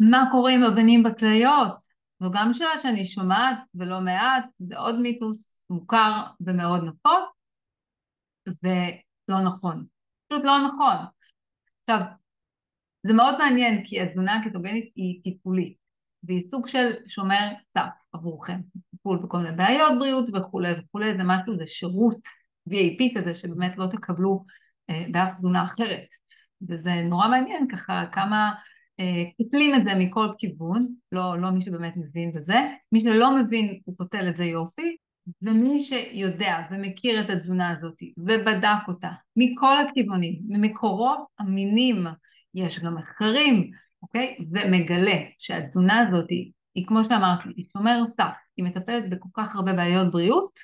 מה 0.00 0.28
קורה 0.30 0.52
עם 0.52 0.62
אבנים 0.62 1.02
בכליות? 1.02 1.72
זו 2.22 2.30
גם 2.30 2.52
שאלה 2.52 2.78
שאני 2.78 3.04
שומעת 3.04 3.58
ולא 3.74 4.00
מעט, 4.00 4.44
זה 4.58 4.78
עוד 4.78 5.00
מיתוס 5.00 5.54
מוכר 5.70 6.22
ומאוד 6.40 6.84
נפוץ. 6.84 7.39
ולא 8.62 9.40
נכון. 9.42 9.86
פשוט 10.28 10.44
לא 10.44 10.66
נכון. 10.66 10.96
עכשיו, 11.84 12.06
זה 13.06 13.12
מאוד 13.12 13.38
מעניין 13.38 13.84
כי 13.84 14.00
התזונה 14.00 14.36
הקטוגנית 14.36 14.92
היא 14.96 15.22
טיפולית 15.22 15.76
והיא 16.22 16.44
סוג 16.44 16.68
של 16.68 16.90
שומר 17.06 17.52
סף 17.74 17.90
עבורכם, 18.12 18.60
טיפול 18.90 19.18
בכל 19.22 19.38
מיני 19.38 19.56
בעיות 19.56 19.98
בריאות 19.98 20.30
וכולי 20.34 20.72
וכולי, 20.72 21.16
זה 21.16 21.22
משהו, 21.24 21.54
זה 21.54 21.66
שירות 21.66 22.20
VAP 22.70 23.18
כזה 23.18 23.34
שבאמת 23.34 23.78
לא 23.78 23.86
תקבלו 23.86 24.44
אה, 24.90 25.04
באף 25.12 25.34
תזונה 25.34 25.64
אחרת. 25.64 26.06
וזה 26.68 26.94
נורא 27.02 27.28
מעניין 27.28 27.68
ככה 27.68 28.04
כמה 28.12 28.52
אה, 29.00 29.24
טיפלים 29.36 29.74
את 29.74 29.84
זה 29.84 29.90
מכל 29.98 30.28
כיוון, 30.38 30.94
לא, 31.12 31.38
לא 31.40 31.50
מי 31.50 31.60
שבאמת 31.60 31.96
מבין 31.96 32.32
בזה, 32.32 32.58
מי 32.92 33.00
שלא 33.00 33.36
מבין 33.36 33.80
הוא 33.84 33.94
פותל 33.98 34.28
את 34.28 34.36
זה 34.36 34.44
יופי, 34.44 34.96
ומי 35.42 35.80
שיודע 35.80 36.58
ומכיר 36.70 37.20
את 37.20 37.30
התזונה 37.30 37.70
הזאת 37.70 38.02
ובדק 38.16 38.88
אותה 38.88 39.10
מכל 39.36 39.76
הכיוונים, 39.78 40.40
ממקורות 40.48 41.20
אמינים, 41.40 42.06
יש 42.54 42.80
גם 42.80 42.94
מחקרים, 42.94 43.70
אוקיי? 44.02 44.36
ומגלה 44.52 45.18
שהתזונה 45.38 45.98
הזאת 45.98 46.30
היא 46.74 46.86
כמו 46.86 47.04
שאמרתי, 47.04 47.48
היא 47.56 47.66
שומר 47.72 48.06
סף, 48.06 48.36
היא 48.56 48.64
מטפלת 48.64 49.10
בכל 49.10 49.28
כך 49.36 49.56
הרבה 49.56 49.72
בעיות 49.72 50.12
בריאות, 50.12 50.60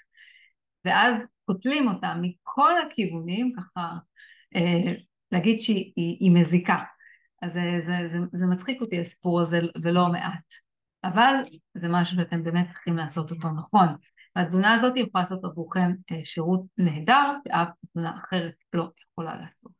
ואז 0.84 1.22
קוטלים 1.44 1.88
אותה 1.88 2.14
מכל 2.20 2.72
הכיוונים, 2.78 3.52
ככה 3.56 3.92
אה, 4.56 4.94
להגיד 5.32 5.60
שהיא 5.60 5.92
היא, 5.96 6.16
היא 6.20 6.30
מזיקה. 6.30 6.78
אז 7.42 7.52
זה, 7.52 7.80
זה, 7.80 8.08
זה, 8.12 8.18
זה 8.32 8.46
מצחיק 8.46 8.80
אותי 8.80 9.00
הסיפור 9.00 9.40
הזה 9.40 9.60
ולא 9.82 10.08
מעט. 10.08 10.54
אבל 11.04 11.34
זה 11.74 11.88
משהו 11.88 12.16
שאתם 12.16 12.42
באמת 12.42 12.66
צריכים 12.66 12.96
לעשות 12.96 13.30
אותו 13.30 13.50
נכון. 13.50 13.86
והתזונה 14.36 14.74
הזאת 14.74 14.92
יכולה 14.96 15.24
לעשות 15.24 15.44
עבורכם 15.44 15.92
אה, 16.12 16.24
שירות 16.24 16.60
נהדר, 16.78 17.32
שאף 17.48 17.68
תזונה 17.86 18.18
אחרת 18.24 18.54
לא 18.72 18.88
יכולה 19.10 19.36
לעשות. 19.36 19.76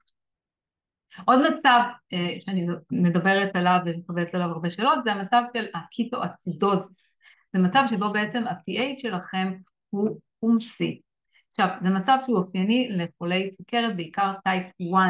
עוד 1.24 1.38
מצב 1.54 1.80
אה, 2.12 2.36
שאני 2.40 2.66
מדברת 2.90 3.56
עליו 3.56 3.78
ומקבלת 3.86 4.34
עליו 4.34 4.48
הרבה 4.48 4.70
שאלות, 4.70 4.98
זה 5.04 5.12
המצב 5.12 5.42
של 5.56 5.66
הקיטואצידוזיס. 5.74 7.18
זה 7.52 7.62
מצב 7.62 7.84
שבו 7.90 8.12
בעצם 8.12 8.42
ה-PH 8.46 8.98
שלכם 8.98 9.52
הוא 9.90 10.20
חומסי. 10.40 11.00
עכשיו, 11.50 11.68
זה 11.82 11.90
מצב 11.90 12.18
שהוא 12.24 12.38
אופייני 12.38 12.88
לחולי 12.90 13.50
סוכרת, 13.52 13.96
בעיקר 13.96 14.32
טייפ 14.44 14.66
1, 14.94 15.00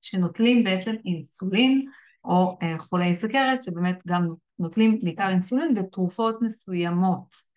שנוטלים 0.00 0.64
בעצם 0.64 0.94
אינסולין, 1.04 1.86
או 2.24 2.58
אה, 2.62 2.78
חולי 2.78 3.14
סוכרת 3.14 3.64
שבאמת 3.64 3.98
גם 4.06 4.28
נוטלים 4.58 5.00
בעיקר 5.02 5.28
אינסולין 5.28 5.78
ותרופות 5.78 6.42
מסוימות. 6.42 7.49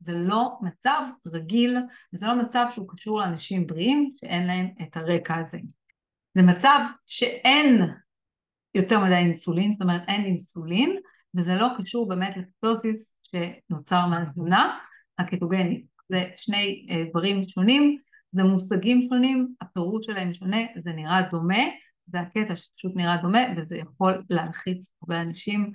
זה 0.00 0.12
לא 0.12 0.58
מצב 0.62 1.02
רגיל, 1.26 1.76
וזה 2.12 2.26
לא 2.26 2.34
מצב 2.34 2.66
שהוא 2.70 2.88
קשור 2.88 3.20
לאנשים 3.20 3.66
בריאים 3.66 4.10
שאין 4.14 4.46
להם 4.46 4.68
את 4.82 4.96
הרקע 4.96 5.36
הזה. 5.36 5.58
זה 6.34 6.42
מצב 6.42 6.80
שאין 7.06 7.82
יותר 8.74 9.00
מדי 9.00 9.14
אינסולין, 9.14 9.72
זאת 9.72 9.82
אומרת 9.82 10.02
אין 10.08 10.24
אינסולין, 10.24 10.96
וזה 11.34 11.54
לא 11.54 11.68
קשור 11.78 12.08
באמת 12.08 12.36
לקטוסיס 12.36 13.14
שנוצר 13.22 14.06
מהתזונה 14.06 14.78
הקטוגנית. 15.18 15.86
זה 16.08 16.24
שני 16.36 16.86
אה, 16.90 17.04
דברים 17.10 17.44
שונים, 17.44 17.98
זה 18.32 18.42
מושגים 18.42 19.02
שונים, 19.02 19.54
הפירוש 19.60 20.06
שלהם 20.06 20.34
שונה, 20.34 20.60
זה 20.78 20.92
נראה 20.92 21.22
דומה, 21.30 21.62
זה 22.06 22.20
הקטע 22.20 22.56
שפשוט 22.56 22.92
נראה 22.96 23.16
דומה, 23.16 23.40
וזה 23.56 23.76
יכול 23.76 24.22
להלחיץ 24.30 24.92
הרבה 25.02 25.22
אנשים, 25.22 25.72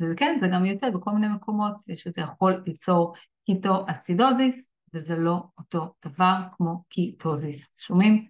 וכן, 0.00 0.38
זה 0.40 0.48
גם 0.52 0.64
יוצא 0.64 0.90
בכל 0.90 1.10
מיני 1.10 1.28
מקומות, 1.28 1.74
שזה 1.94 2.20
יכול 2.20 2.62
ליצור 2.66 3.14
קיטו 3.46 3.86
אצידוזיס, 3.90 4.70
וזה 4.94 5.16
לא 5.16 5.42
אותו 5.58 5.94
דבר 6.04 6.34
כמו 6.56 6.82
קיטוזיס. 6.88 7.68
שומעים? 7.78 8.28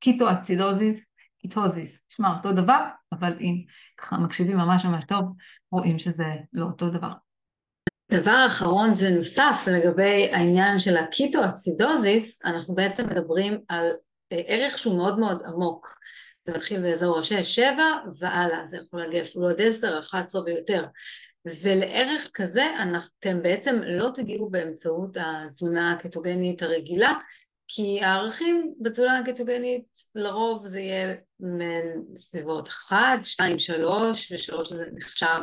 קיטו 0.00 0.30
אצידוזיס, 0.32 1.00
קיטוזיס. 1.38 2.00
נשמע 2.10 2.36
אותו 2.36 2.52
דבר, 2.52 2.80
אבל 3.12 3.36
אם 3.40 3.62
ככה 3.96 4.18
מקשיבים 4.18 4.56
ממש 4.56 4.84
ממש 4.84 5.04
טוב, 5.08 5.24
רואים 5.72 5.98
שזה 5.98 6.36
לא 6.52 6.64
אותו 6.64 6.88
דבר. 6.88 7.12
דבר 8.12 8.44
אחרון 8.46 8.90
ונוסף 9.00 9.68
לגבי 9.72 10.30
העניין 10.32 10.78
של 10.78 10.96
הקיטואצידוזיס, 10.96 12.44
אנחנו 12.44 12.74
בעצם 12.74 13.08
מדברים 13.08 13.58
על 13.68 13.86
אה, 14.32 14.42
ערך 14.46 14.78
שהוא 14.78 14.96
מאוד 14.96 15.18
מאוד 15.18 15.42
עמוק. 15.46 15.94
זה 16.46 16.52
מתחיל 16.52 16.82
באזור 16.82 17.18
השש, 17.18 17.54
שבע 17.54 17.92
והלאה, 18.18 18.66
זה 18.66 18.76
יכול 18.76 19.00
להגיע 19.00 19.22
אפילו 19.22 19.48
עד 19.48 19.60
עשר, 19.60 19.98
אחת 19.98 20.26
עשרה 20.26 20.42
ויותר. 20.42 20.84
ולערך 21.62 22.30
כזה 22.34 22.64
אתם 23.18 23.42
בעצם 23.42 23.80
לא 23.82 24.10
תגיעו 24.14 24.50
באמצעות 24.50 25.16
התזונה 25.20 25.92
הקטוגנית 25.92 26.62
הרגילה, 26.62 27.12
כי 27.68 28.00
הערכים 28.02 28.74
בתזונה 28.80 29.18
הקטוגנית 29.18 29.84
לרוב 30.14 30.66
זה 30.66 30.80
יהיה 30.80 31.14
מסביבות 32.12 32.68
1, 32.68 32.96
2, 33.24 33.58
3, 33.58 34.32
ו-3 34.32 34.64
זה 34.64 34.86
נחשב 34.94 35.40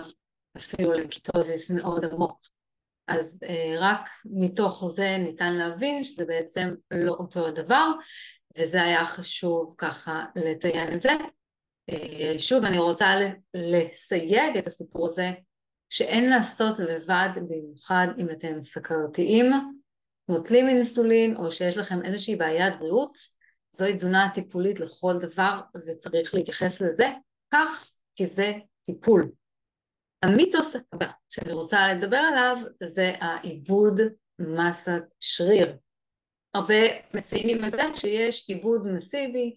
אפילו 0.57 0.93
לקיטוזיס 0.93 1.71
מאוד 1.71 2.05
עמוק. 2.05 2.41
אז 3.07 3.39
אה, 3.43 3.75
רק 3.79 4.09
מתוך 4.25 4.91
זה 4.95 5.17
ניתן 5.19 5.53
להבין 5.53 6.03
שזה 6.03 6.25
בעצם 6.25 6.73
לא 6.91 7.11
אותו 7.11 7.47
הדבר, 7.47 7.91
וזה 8.57 8.83
היה 8.83 9.05
חשוב 9.05 9.75
ככה 9.77 10.25
לציין 10.35 10.95
את 10.95 11.01
זה. 11.01 11.11
אה, 11.89 12.39
שוב, 12.39 12.65
אני 12.65 12.79
רוצה 12.79 13.15
לסייג 13.53 14.57
את 14.57 14.67
הסיפור 14.67 15.07
הזה, 15.07 15.31
שאין 15.89 16.29
לעשות 16.29 16.79
לבד, 16.79 17.29
במיוחד 17.35 18.07
אם 18.17 18.29
אתם 18.29 18.61
סכרתיים, 18.61 19.51
נוטלים 20.29 20.69
אינסולין, 20.69 21.37
או 21.37 21.51
שיש 21.51 21.77
לכם 21.77 22.05
איזושהי 22.05 22.35
בעיית 22.35 22.79
בריאות, 22.79 23.17
זוהי 23.73 23.95
תזונה 23.95 24.29
טיפולית 24.33 24.79
לכל 24.79 25.13
דבר, 25.19 25.59
וצריך 25.87 26.33
להתייחס 26.33 26.81
לזה 26.81 27.07
כך, 27.53 27.91
כי 28.15 28.25
זה 28.25 28.53
טיפול. 28.85 29.31
המיתוס 30.23 30.75
הבא 30.93 31.07
שאני 31.29 31.53
רוצה 31.53 31.93
לדבר 31.93 32.17
עליו 32.17 32.57
זה 32.83 33.13
העיבוד 33.19 33.99
מסת 34.39 35.03
שריר. 35.19 35.75
הרבה 36.53 36.75
מציינים 37.13 37.65
את 37.65 37.71
זה 37.71 37.81
שיש 37.93 38.49
עיבוד 38.49 38.87
מסיבי 38.87 39.55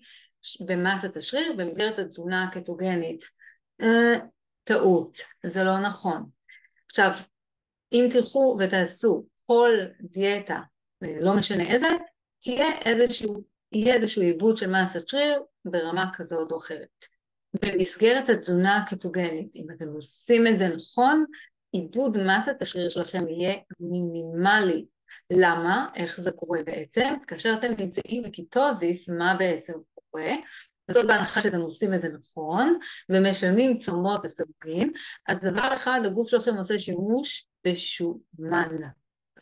במסת 0.61 1.17
השריר 1.17 1.53
במסגרת 1.59 1.99
התזונה 1.99 2.45
הקטוגנית. 2.45 3.25
אה, 3.81 4.19
טעות, 4.65 5.19
זה 5.47 5.65
לא 5.65 5.81
נכון. 5.81 6.27
עכשיו, 6.91 7.11
אם 7.93 8.09
תלכו 8.13 8.59
ותעשו 8.61 9.27
כל 9.47 9.71
דיאטה, 10.01 10.61
לא 11.03 11.37
משנה 11.37 11.73
איזה, 11.73 11.87
תהיה 12.41 12.79
איזשהו, 12.85 13.45
יהיה 13.73 13.95
איזשהו 13.95 14.23
עיבוד 14.23 14.57
של 14.57 14.71
מסת 14.71 15.09
שריר 15.09 15.43
ברמה 15.65 16.11
כזאת 16.15 16.53
או 16.53 16.57
אחרת. 16.57 17.05
במסגרת 17.63 18.29
התזונה 18.29 18.77
הקטוגנית, 18.77 19.49
אם 19.55 19.67
אתם 19.71 19.89
עושים 19.89 20.47
את 20.47 20.59
זה 20.59 20.69
נכון, 20.69 21.25
עיבוד 21.73 22.19
מסת 22.19 22.63
השריר 22.63 22.89
שלכם 22.89 23.29
יהיה 23.29 23.55
מינימלי. 23.81 24.85
למה? 25.31 25.89
איך 25.95 26.21
זה 26.21 26.31
קורה 26.33 26.63
בעצם? 26.63 27.15
כאשר 27.27 27.55
אתם 27.59 27.73
נמצאים 27.79 28.23
בקיטוזיס, 28.23 29.09
מה 29.09 29.37
בעצם 29.39 29.73
קורה? 29.95 30.33
זאת 30.91 31.07
בהנחה 31.07 31.43
שאתם 31.43 31.61
עושים 31.61 31.95
את 31.95 32.03
זה 32.03 32.09
נכון, 32.09 32.79
ומשלמים 33.09 33.77
צומות 33.77 34.25
לסירוגין, 34.25 34.93
אז 35.29 35.41
דבר 35.41 35.75
אחד, 35.75 36.01
הגוף 36.05 36.29
שלכם 36.29 36.55
עושה 36.55 36.79
שימוש 36.79 37.47
בשומן, 37.67 38.77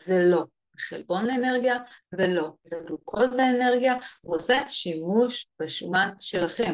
ולא 0.07 0.45
חלבון 0.79 1.27
לאנרגיה, 1.27 1.77
ולא 2.13 2.53
בגלוקוז 2.65 3.37
לאנרגיה, 3.37 3.95
הוא 4.21 4.37
עושה 4.37 4.69
שימוש 4.69 5.47
בשומן 5.61 6.11
שלכם. 6.19 6.73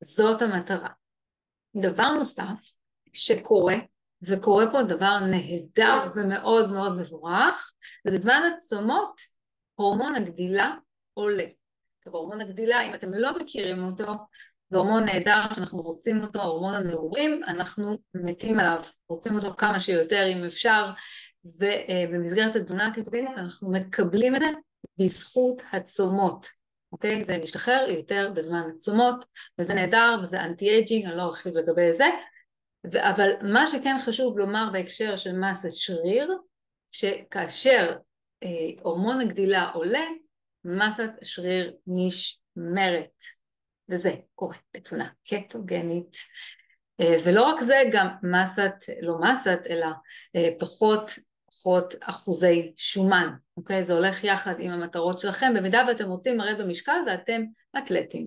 זאת 0.00 0.42
המטרה. 0.42 0.88
דבר 1.76 2.12
נוסף 2.12 2.72
שקורה, 3.12 3.74
וקורה 4.22 4.72
פה 4.72 4.82
דבר 4.82 5.18
נהדר 5.18 6.12
ומאוד 6.16 6.72
מאוד 6.72 7.00
מבורך, 7.00 7.72
זה 8.06 8.12
בזמן 8.12 8.50
הצומות 8.56 9.20
הורמון 9.74 10.14
הגדילה 10.14 10.74
עולה. 11.14 11.44
הורמון 12.04 12.40
הגדילה, 12.40 12.82
אם 12.82 12.94
אתם 12.94 13.14
לא 13.14 13.38
מכירים 13.38 13.84
אותו, 13.84 14.12
זה 14.70 14.78
הורמון 14.78 15.04
נהדר 15.04 15.42
שאנחנו 15.54 15.82
רוצים 15.82 16.20
אותו, 16.22 16.42
הורמון 16.42 16.74
הנעורים, 16.74 17.44
אנחנו 17.44 17.98
מתים 18.14 18.58
עליו, 18.58 18.82
רוצים 19.08 19.36
אותו 19.36 19.54
כמה 19.56 19.80
שיותר 19.80 20.26
אם 20.32 20.44
אפשר, 20.44 20.90
ובמסגרת 21.44 22.56
התזונה 22.56 22.86
הקטוגנית 22.86 23.30
אנחנו 23.36 23.70
מקבלים 23.70 24.36
את 24.36 24.40
זה 24.40 24.46
בזכות 24.98 25.62
הצומות. 25.72 26.46
אוקיי? 26.92 27.24
זה 27.24 27.38
משתחרר 27.42 27.86
יותר 27.88 28.30
בזמן 28.34 28.70
הצומות, 28.74 29.24
וזה 29.58 29.74
נהדר, 29.74 30.16
וזה 30.22 30.40
anti-aging, 30.40 31.06
אני 31.06 31.16
לא 31.16 31.22
ארחיב 31.22 31.56
לגבי 31.56 31.92
זה, 31.92 32.06
אבל 32.96 33.30
מה 33.42 33.66
שכן 33.66 33.96
חשוב 34.06 34.38
לומר 34.38 34.68
בהקשר 34.72 35.16
של 35.16 35.32
מסת 35.38 35.70
שריר, 35.70 36.32
שכאשר 36.90 37.96
אה, 38.42 38.48
הורמון 38.82 39.20
הגדילה 39.20 39.70
עולה, 39.70 40.06
מסת 40.64 41.10
השריר 41.22 41.76
נשמרת, 41.86 43.22
וזה 43.88 44.14
קורה 44.34 44.56
בתזונה 44.74 45.08
קטוגנית. 45.28 46.16
אה, 47.00 47.16
ולא 47.24 47.42
רק 47.42 47.60
זה, 47.62 47.82
גם 47.92 48.06
מסת, 48.22 48.74
לא 49.02 49.18
מסת, 49.18 49.58
אלא 49.70 49.86
אה, 50.36 50.48
פחות 50.58 51.10
פחות 51.50 51.94
אחוזי 52.00 52.72
שומן, 52.76 53.28
אוקיי? 53.56 53.84
זה 53.84 53.92
הולך 53.92 54.24
יחד 54.24 54.54
עם 54.58 54.70
המטרות 54.70 55.18
שלכם, 55.20 55.52
במידה 55.56 55.82
ואתם 55.88 56.08
רוצים 56.08 56.38
לרדת 56.38 56.64
במשקל 56.64 57.00
ואתם 57.06 57.42
אתלטים. 57.78 58.26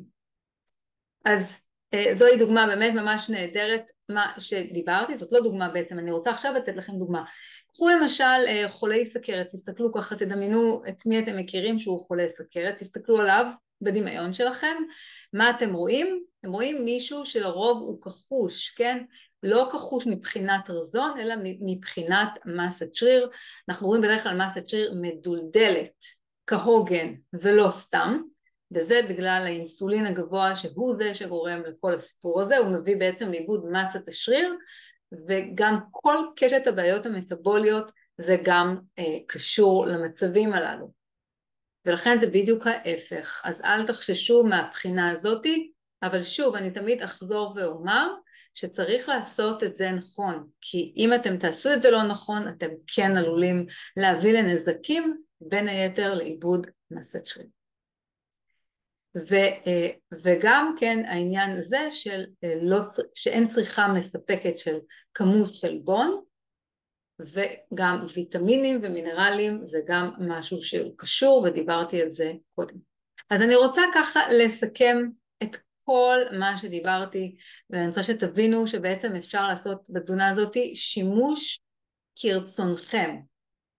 אז 1.26 1.64
זוהי 2.14 2.38
דוגמה 2.38 2.68
באמת 2.68 2.94
ממש 2.94 3.30
נהדרת 3.30 3.84
מה 4.10 4.32
שדיברתי, 4.40 5.18
זאת 5.18 5.32
לא 5.32 5.40
דוגמה 5.40 5.70
בעצם, 5.70 6.00
אני 6.00 6.12
רוצה 6.12 6.32
עכשיו 6.32 6.54
לתת 6.54 6.76
לכם 6.76 6.94
דוגמה. 6.94 7.24
קחו 7.74 7.90
למשל 7.90 8.24
אה, 8.48 8.70
חולי 8.70 9.06
סכרת, 9.06 9.48
תסתכלו 9.48 9.94
ככה, 9.94 10.16
תדמיינו 10.16 10.82
את 10.90 11.06
מי 11.06 11.20
אתם 11.20 11.38
מכירים 11.38 11.80
שהוא 11.80 12.00
חולה 12.00 12.28
סכרת, 12.28 12.78
תסתכלו 12.78 13.18
עליו 13.22 13.46
בדמיון 13.82 14.34
שלכם, 14.34 14.76
מה 15.34 15.50
אתם 15.50 15.74
רואים? 15.74 16.24
אתם 16.40 16.52
רואים 16.52 16.86
מישהו 16.86 17.26
שלרוב 17.26 17.78
הוא 17.78 18.02
כחוש, 18.02 18.70
כן? 18.70 19.04
לא 19.44 19.70
כחוש 19.72 20.08
מבחינת 20.08 20.70
רזון, 20.70 21.20
אלא 21.20 21.36
מבחינת 21.62 22.30
מסת 22.46 22.96
שריר. 22.96 23.30
אנחנו 23.70 23.88
רואים 23.88 24.02
בדרך 24.02 24.24
כלל 24.24 24.38
מסת 24.38 24.70
שריר 24.70 24.94
מדולדלת 25.02 26.06
כהוגן 26.48 27.14
ולא 27.34 27.70
סתם, 27.70 28.22
וזה 28.72 29.02
בגלל 29.10 29.44
האינסולין 29.46 30.06
הגבוה 30.06 30.56
שהוא 30.56 30.96
זה 30.96 31.14
שגורם 31.14 31.62
לכל 31.68 31.94
הסיפור 31.94 32.42
הזה, 32.42 32.58
הוא 32.58 32.72
מביא 32.72 32.98
בעצם 32.98 33.32
לאיבוד 33.32 33.66
מסת 33.72 34.08
השריר, 34.08 34.56
וגם 35.28 35.80
כל 35.92 36.18
קשת 36.36 36.68
הבעיות 36.68 37.06
המטבוליות 37.06 37.92
זה 38.18 38.38
גם 38.44 38.78
אה, 39.00 39.18
קשור 39.28 39.86
למצבים 39.86 40.54
הללו. 40.54 40.92
ולכן 41.86 42.20
זה 42.20 42.28
בדיוק 42.28 42.68
ההפך, 42.68 43.42
אז 43.44 43.62
אל 43.62 43.88
תחששו 43.88 44.44
מהבחינה 44.44 45.12
הזאתי, 45.12 45.72
אבל 46.04 46.22
שוב, 46.22 46.56
אני 46.56 46.72
תמיד 46.72 47.02
אחזור 47.02 47.54
ואומר 47.56 48.08
שצריך 48.54 49.10
לעשות 49.10 49.64
את 49.64 49.76
זה 49.76 49.92
נכון, 49.92 50.48
כי 50.62 50.94
אם 50.98 51.14
אתם 51.14 51.38
תעשו 51.38 51.74
את 51.74 51.82
זה 51.82 51.92
לא 51.92 52.04
נכון, 52.04 52.48
אתם 52.48 52.70
כן 52.88 53.18
עלולים 53.18 53.66
להביא 53.98 54.34
לנזקים, 54.34 55.18
בין 55.42 55.68
היתר 55.68 56.14
לאיבוד 56.14 56.68
מסת 56.92 57.28
שריר. 57.28 57.61
ו, 59.16 59.36
אה, 59.36 59.90
וגם 60.24 60.76
כן 60.80 61.06
העניין 61.08 61.58
הזה 61.58 61.88
של 61.92 62.24
אה, 62.44 62.54
לא, 62.62 62.80
שאין 63.16 63.48
צריכה 63.48 63.88
מספקת 63.88 64.60
של 64.60 64.78
כמות 65.14 65.54
של 65.54 65.80
בון 65.84 66.22
וגם 67.20 68.06
ויטמינים 68.16 68.80
ומינרלים 68.84 69.66
זה 69.66 69.80
גם 69.88 70.12
משהו 70.20 70.62
שהוא 70.62 70.94
קשור 70.98 71.44
ודיברתי 71.44 72.02
על 72.02 72.10
זה 72.10 72.34
קודם. 72.56 72.76
אז 73.30 73.42
אני 73.42 73.56
רוצה 73.56 73.82
ככה 73.94 74.20
לסכם 74.30 74.98
את 75.44 75.58
כל 75.84 76.18
מה 76.40 76.58
שדיברתי 76.58 77.36
ואני 77.70 77.88
רוצה 77.88 78.04
שתבינו 78.04 78.68
שבעצם 78.68 79.16
אפשר 79.16 79.48
לעשות 79.48 79.88
בתזונה 79.90 80.30
הזאת 80.30 80.58
שימוש 80.74 81.62
כרצונכם, 82.16 83.16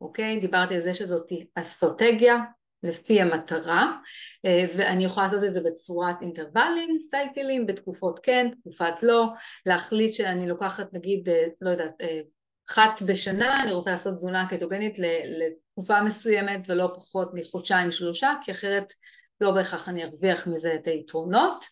אוקיי? 0.00 0.40
דיברתי 0.40 0.74
על 0.74 0.82
זה 0.82 0.94
שזאת 0.94 1.32
אסטרטגיה 1.54 2.36
לפי 2.82 3.20
המטרה 3.20 3.96
ואני 4.44 5.04
יכולה 5.04 5.26
לעשות 5.26 5.44
את 5.44 5.54
זה 5.54 5.60
בצורת 5.60 6.22
אינטרוולים, 6.22 6.98
סייקלים, 7.10 7.66
בתקופות 7.66 8.20
כן, 8.22 8.48
תקופת 8.60 9.02
לא, 9.02 9.26
להחליט 9.66 10.14
שאני 10.14 10.48
לוקחת 10.48 10.92
נגיד, 10.92 11.28
לא 11.60 11.70
יודעת, 11.70 11.94
אחת 12.70 13.02
בשנה, 13.02 13.62
אני 13.62 13.72
רוצה 13.72 13.90
לעשות 13.90 14.14
תזונה 14.14 14.48
קטוגנית 14.48 14.98
לתקופה 15.24 16.02
מסוימת 16.02 16.60
ולא 16.66 16.92
פחות 16.94 17.30
מחודשיים 17.34 17.92
שלושה, 17.92 18.32
כי 18.42 18.52
אחרת 18.52 18.92
לא 19.40 19.50
בהכרח 19.50 19.88
אני 19.88 20.04
ארוויח 20.04 20.46
מזה 20.46 20.74
את 20.74 20.86
היתרונות. 20.86 21.64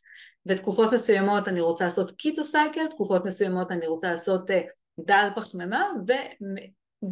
בתקופות 0.47 0.93
מסוימות 0.93 1.49
אני 1.49 1.61
רוצה 1.61 1.85
לעשות 1.85 2.11
קיטו 2.11 2.45
סייקל, 2.45 2.87
תקופות 2.87 3.25
מסוימות 3.25 3.71
אני 3.71 3.87
רוצה 3.87 4.11
לעשות 4.11 4.51
אה, 4.51 4.61
דל 5.01 5.29
פחמימה, 5.37 5.89
ו, 6.09 6.13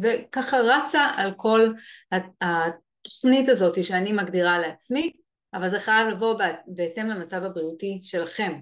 וככה 0.01 0.57
רצה 0.57 1.07
על 1.15 1.33
כל 1.37 1.69
התוכנית 3.05 3.49
הזאת 3.49 3.83
שאני 3.83 4.11
מגדירה 4.11 4.59
לעצמי, 4.59 5.11
אבל 5.53 5.69
זה 5.69 5.79
חייב 5.79 6.07
לבוא 6.07 6.39
בהתאם 6.67 7.07
למצב 7.07 7.43
הבריאותי 7.43 7.99
שלכם. 8.03 8.59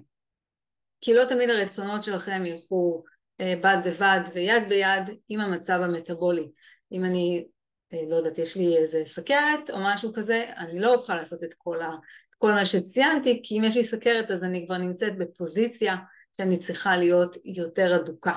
כי 1.00 1.14
לא 1.14 1.24
תמיד 1.24 1.50
הרצונות 1.50 2.02
שלכם 2.02 2.46
ילכו 2.46 3.02
אה, 3.40 3.54
בד 3.62 3.76
בבד 3.84 4.20
ויד 4.34 4.68
ביד 4.68 5.18
עם 5.28 5.40
המצב 5.40 5.80
המטבולי. 5.82 6.48
אם 6.92 7.04
אני, 7.04 7.46
אה, 7.92 7.98
לא 8.08 8.16
יודעת, 8.16 8.38
יש 8.38 8.56
לי 8.56 8.76
איזה 8.76 9.02
סכרת 9.06 9.70
או 9.70 9.76
משהו 9.80 10.12
כזה, 10.12 10.44
אני 10.56 10.80
לא 10.80 10.94
אוכל 10.94 11.14
לעשות 11.14 11.44
את 11.44 11.54
כל, 11.54 11.82
ה, 11.82 11.90
כל 12.38 12.52
מה 12.52 12.64
שציינתי, 12.64 13.40
כי 13.44 13.58
אם 13.58 13.64
יש 13.64 13.76
לי 13.76 13.84
סכרת 13.84 14.30
אז 14.30 14.44
אני 14.44 14.66
כבר 14.66 14.78
נמצאת 14.78 15.18
בפוזיציה 15.18 15.96
שאני 16.36 16.58
צריכה 16.58 16.96
להיות 16.96 17.36
יותר 17.44 17.96
אדוקה. 17.96 18.34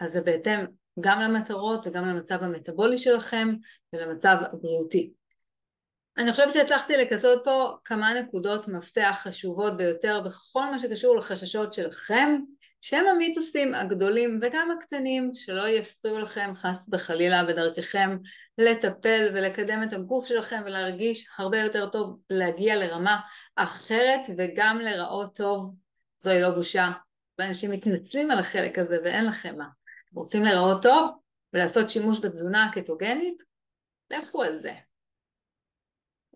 אז 0.00 0.12
זה 0.12 0.20
בהתאם 0.20 0.60
גם 1.00 1.20
למטרות 1.20 1.86
וגם 1.86 2.04
למצב 2.04 2.42
המטבולי 2.42 2.98
שלכם 2.98 3.48
ולמצב 3.92 4.36
הבריאותי. 4.40 5.12
אני 6.20 6.30
חושבת 6.30 6.52
שהצלחתי 6.54 6.96
לכסות 6.96 7.44
פה 7.44 7.72
כמה 7.84 8.14
נקודות 8.14 8.68
מפתח 8.68 9.20
חשובות 9.22 9.76
ביותר 9.76 10.20
בכל 10.20 10.70
מה 10.70 10.78
שקשור 10.78 11.16
לחששות 11.16 11.72
שלכם 11.72 12.40
שהם 12.80 13.06
המיתוסים 13.06 13.74
הגדולים 13.74 14.38
וגם 14.42 14.70
הקטנים 14.70 15.30
שלא 15.34 15.68
יפריעו 15.68 16.18
לכם 16.18 16.50
חס 16.54 16.88
וחלילה 16.92 17.44
בדרככם 17.44 18.18
לטפל 18.58 19.30
ולקדם 19.34 19.82
את 19.82 19.92
הגוף 19.92 20.26
שלכם 20.26 20.62
ולהרגיש 20.64 21.28
הרבה 21.38 21.58
יותר 21.58 21.88
טוב 21.88 22.18
להגיע 22.30 22.76
לרמה 22.76 23.20
אחרת 23.56 24.20
וגם 24.36 24.78
לראות 24.78 25.36
טוב 25.36 25.74
זוהי 26.20 26.40
לא 26.40 26.50
בושה 26.50 26.90
ואנשים 27.38 27.70
מתנצלים 27.70 28.30
על 28.30 28.38
החלק 28.38 28.78
הזה 28.78 28.98
ואין 29.04 29.26
לכם 29.26 29.58
מה 29.58 29.68
רוצים 30.14 30.44
לראות 30.44 30.82
טוב 30.82 31.10
ולעשות 31.52 31.90
שימוש 31.90 32.20
בתזונה 32.20 32.64
הקטוגנית? 32.64 33.42
לכו 34.10 34.42
על 34.42 34.62
זה. 34.62 34.89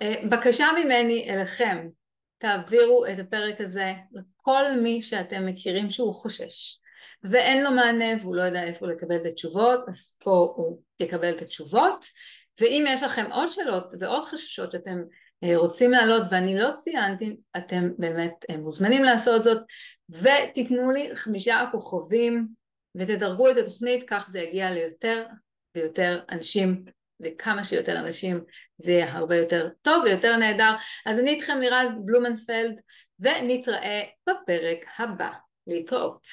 אה, 0.02 0.14
בקשה 0.30 0.66
ממני 0.85 1.30
אליכם 1.30 1.88
תעבירו 2.38 3.07
את 3.07 3.18
הפרק 3.18 3.61
הזה 3.61 3.92
לכל 4.12 4.64
מי 4.83 5.02
שאתם 5.02 5.46
מכירים 5.46 5.90
שהוא 5.90 6.14
חושש 6.14 6.78
ואין 7.22 7.64
לו 7.64 7.70
מענה 7.70 8.22
והוא 8.22 8.37
לא 8.37 8.42
יודע 8.42 8.64
איפה 8.64 8.87
לקבל 8.87 9.16
את 9.16 9.26
התשובות 9.26 9.80
אז 9.88 10.12
פה 10.18 10.54
הוא 10.57 10.80
יקבל 11.00 11.30
את 11.30 11.42
התשובות. 11.42 12.04
ואם 12.61 12.85
יש 12.88 13.02
לכם 13.02 13.33
עוד 13.33 13.48
שאלות 13.48 13.94
ועוד 13.98 14.24
חששות 14.24 14.72
שאתם 14.72 15.02
אה, 15.44 15.57
רוצים 15.57 15.90
להעלות 15.90 16.22
ואני 16.30 16.59
לא 16.59 16.70
ציינתי 16.74 17.37
אתם 17.57 17.90
באמת 17.98 18.44
אה, 18.50 18.57
מוזמנים 18.57 19.02
לעשות 19.02 19.42
זאת 19.42 19.62
ותיתנו 20.09 20.90
לי 20.90 21.16
חמישה 21.16 21.64
כוכבים 21.72 22.48
ותדרגו 22.94 23.50
את 23.50 23.57
התוכנית 23.57 24.04
כך 24.09 24.28
זה 24.33 24.40
יגיע 24.40 24.70
ליותר 24.70 25.26
ויותר 25.74 26.20
אנשים 26.30 26.85
וכמה 27.22 27.64
שיותר 27.64 27.98
אנשים 27.98 28.40
זה 28.79 28.92
יהיה 28.92 29.12
הרבה 29.12 29.37
יותר 29.37 29.68
טוב 29.83 30.05
ויותר 30.05 30.37
נהדר. 30.37 30.72
אז 31.07 31.18
אני 31.18 31.31
איתכם 31.31 31.59
לירז 31.61 31.92
בלומנפלד 32.05 32.81
ונתראה 33.20 34.03
בפרק 34.29 34.79
הבא. 34.98 35.31
להתראות. 35.66 36.27